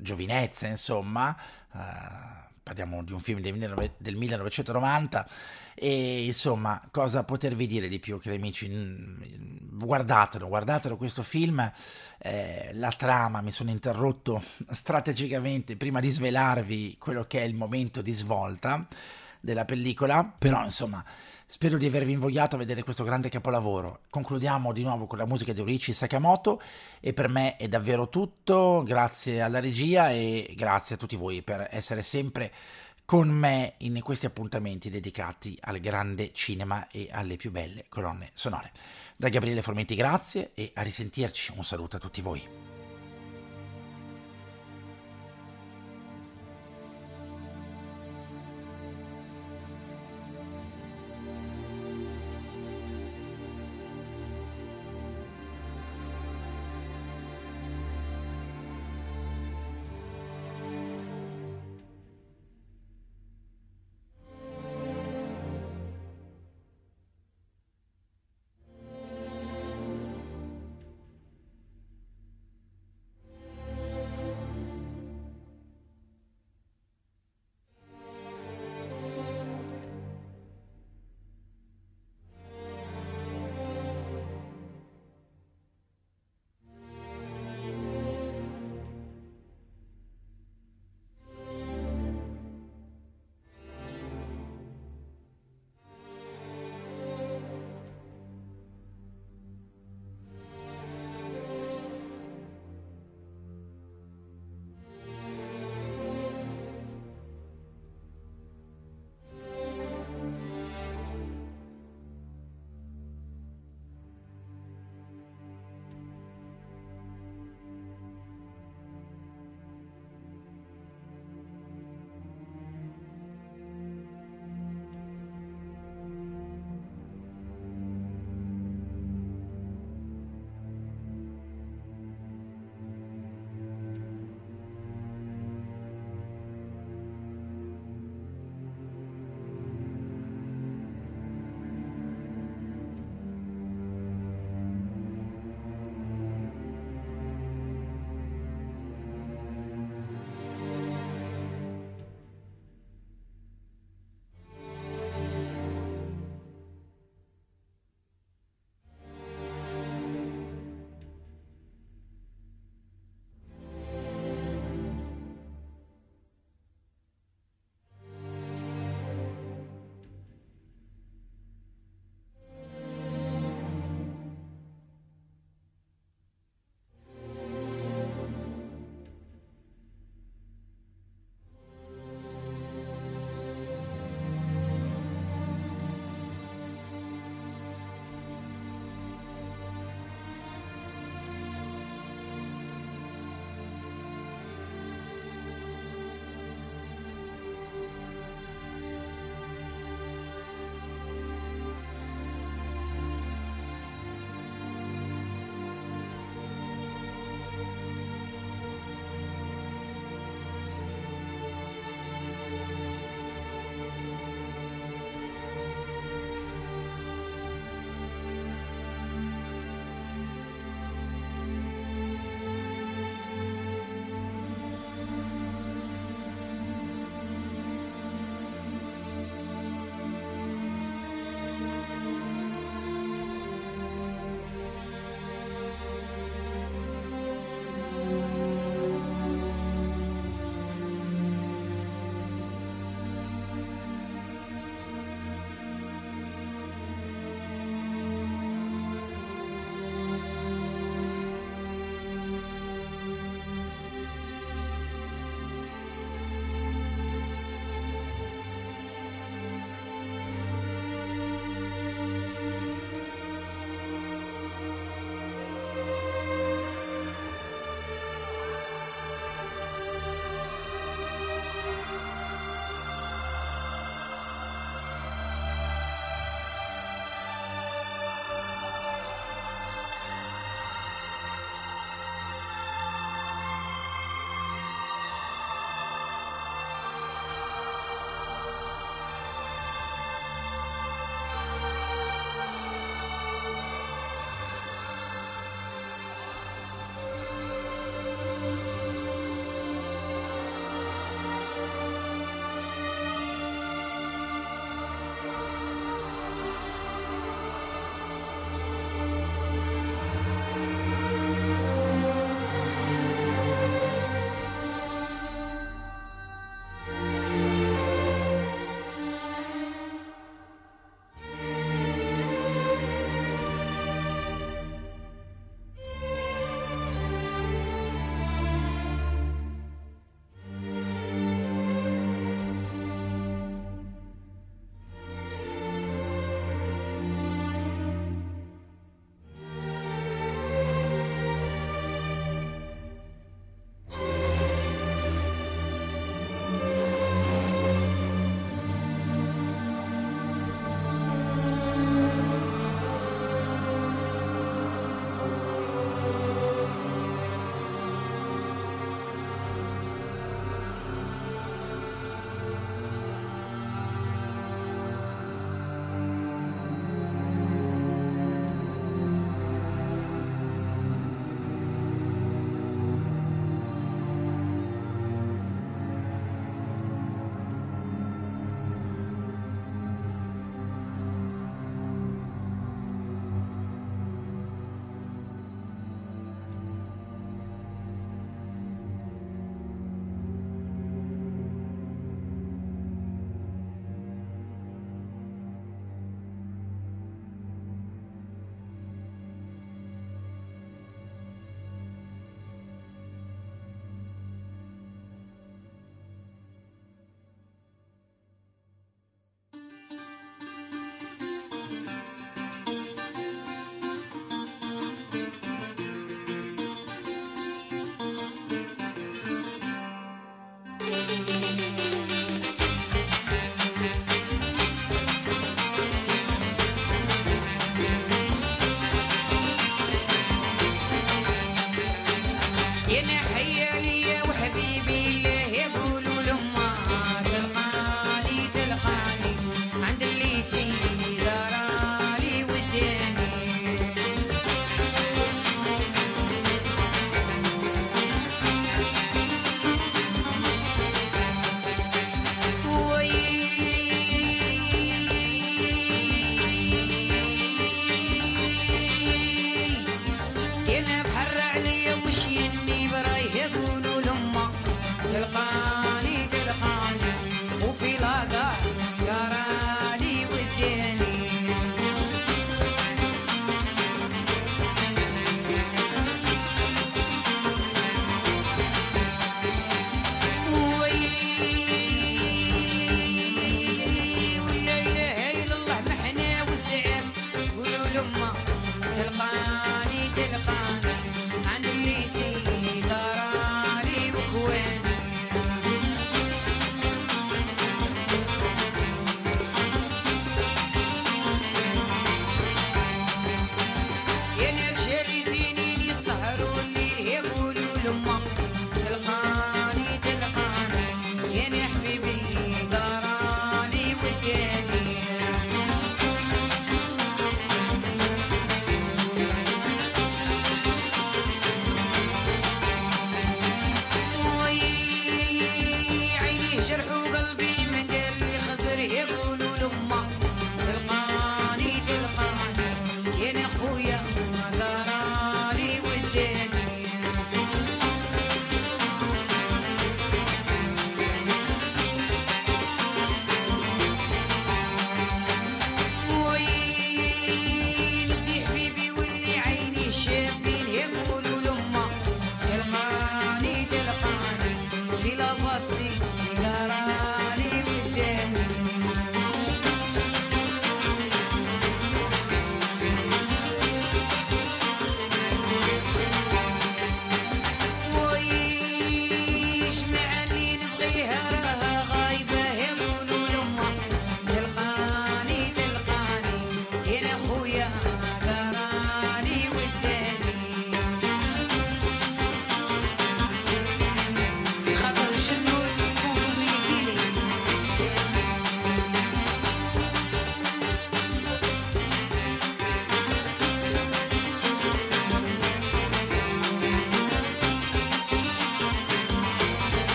giovinezza, 0.00 0.66
insomma. 0.66 1.34
Uh, 1.72 2.42
parliamo 2.62 3.02
di 3.02 3.12
un 3.12 3.20
film 3.20 3.40
del, 3.40 3.92
del 3.96 4.16
1990 4.16 5.28
e 5.74 6.24
insomma 6.24 6.80
cosa 6.90 7.22
potervi 7.22 7.66
dire 7.66 7.88
di 7.88 7.98
più 7.98 8.18
che 8.18 8.32
amici 8.32 8.70
guardatelo 8.70 10.48
guardatelo 10.48 10.96
questo 10.96 11.22
film 11.22 11.70
eh, 12.18 12.70
la 12.72 12.90
trama 12.92 13.42
mi 13.42 13.50
sono 13.50 13.68
interrotto 13.68 14.42
strategicamente 14.70 15.76
prima 15.76 16.00
di 16.00 16.08
svelarvi 16.08 16.96
quello 16.98 17.26
che 17.26 17.40
è 17.40 17.44
il 17.44 17.54
momento 17.54 18.00
di 18.00 18.12
svolta 18.12 18.86
della 19.44 19.64
pellicola 19.64 20.24
però 20.24 20.64
insomma 20.64 21.04
Spero 21.46 21.76
di 21.76 21.86
avervi 21.86 22.12
invogliato 22.12 22.56
a 22.56 22.58
vedere 22.58 22.82
questo 22.82 23.04
grande 23.04 23.28
capolavoro. 23.28 24.00
Concludiamo 24.10 24.72
di 24.72 24.82
nuovo 24.82 25.06
con 25.06 25.18
la 25.18 25.26
musica 25.26 25.52
di 25.52 25.60
Orichi 25.60 25.92
Sakamoto 25.92 26.60
e 27.00 27.12
per 27.12 27.28
me 27.28 27.56
è 27.56 27.68
davvero 27.68 28.08
tutto. 28.08 28.82
Grazie 28.82 29.42
alla 29.42 29.60
regia 29.60 30.10
e 30.10 30.52
grazie 30.56 30.94
a 30.94 30.98
tutti 30.98 31.16
voi 31.16 31.42
per 31.42 31.68
essere 31.70 32.02
sempre 32.02 32.50
con 33.04 33.28
me 33.28 33.74
in 33.78 34.00
questi 34.00 34.26
appuntamenti 34.26 34.88
dedicati 34.88 35.56
al 35.60 35.78
grande 35.78 36.32
cinema 36.32 36.88
e 36.88 37.08
alle 37.12 37.36
più 37.36 37.50
belle 37.50 37.84
colonne 37.88 38.30
sonore. 38.32 38.72
Da 39.14 39.28
Gabriele 39.28 39.62
Formenti 39.62 39.94
grazie 39.94 40.52
e 40.54 40.72
a 40.74 40.82
risentirci. 40.82 41.52
Un 41.54 41.64
saluto 41.64 41.96
a 41.96 42.00
tutti 42.00 42.22
voi. 42.22 42.73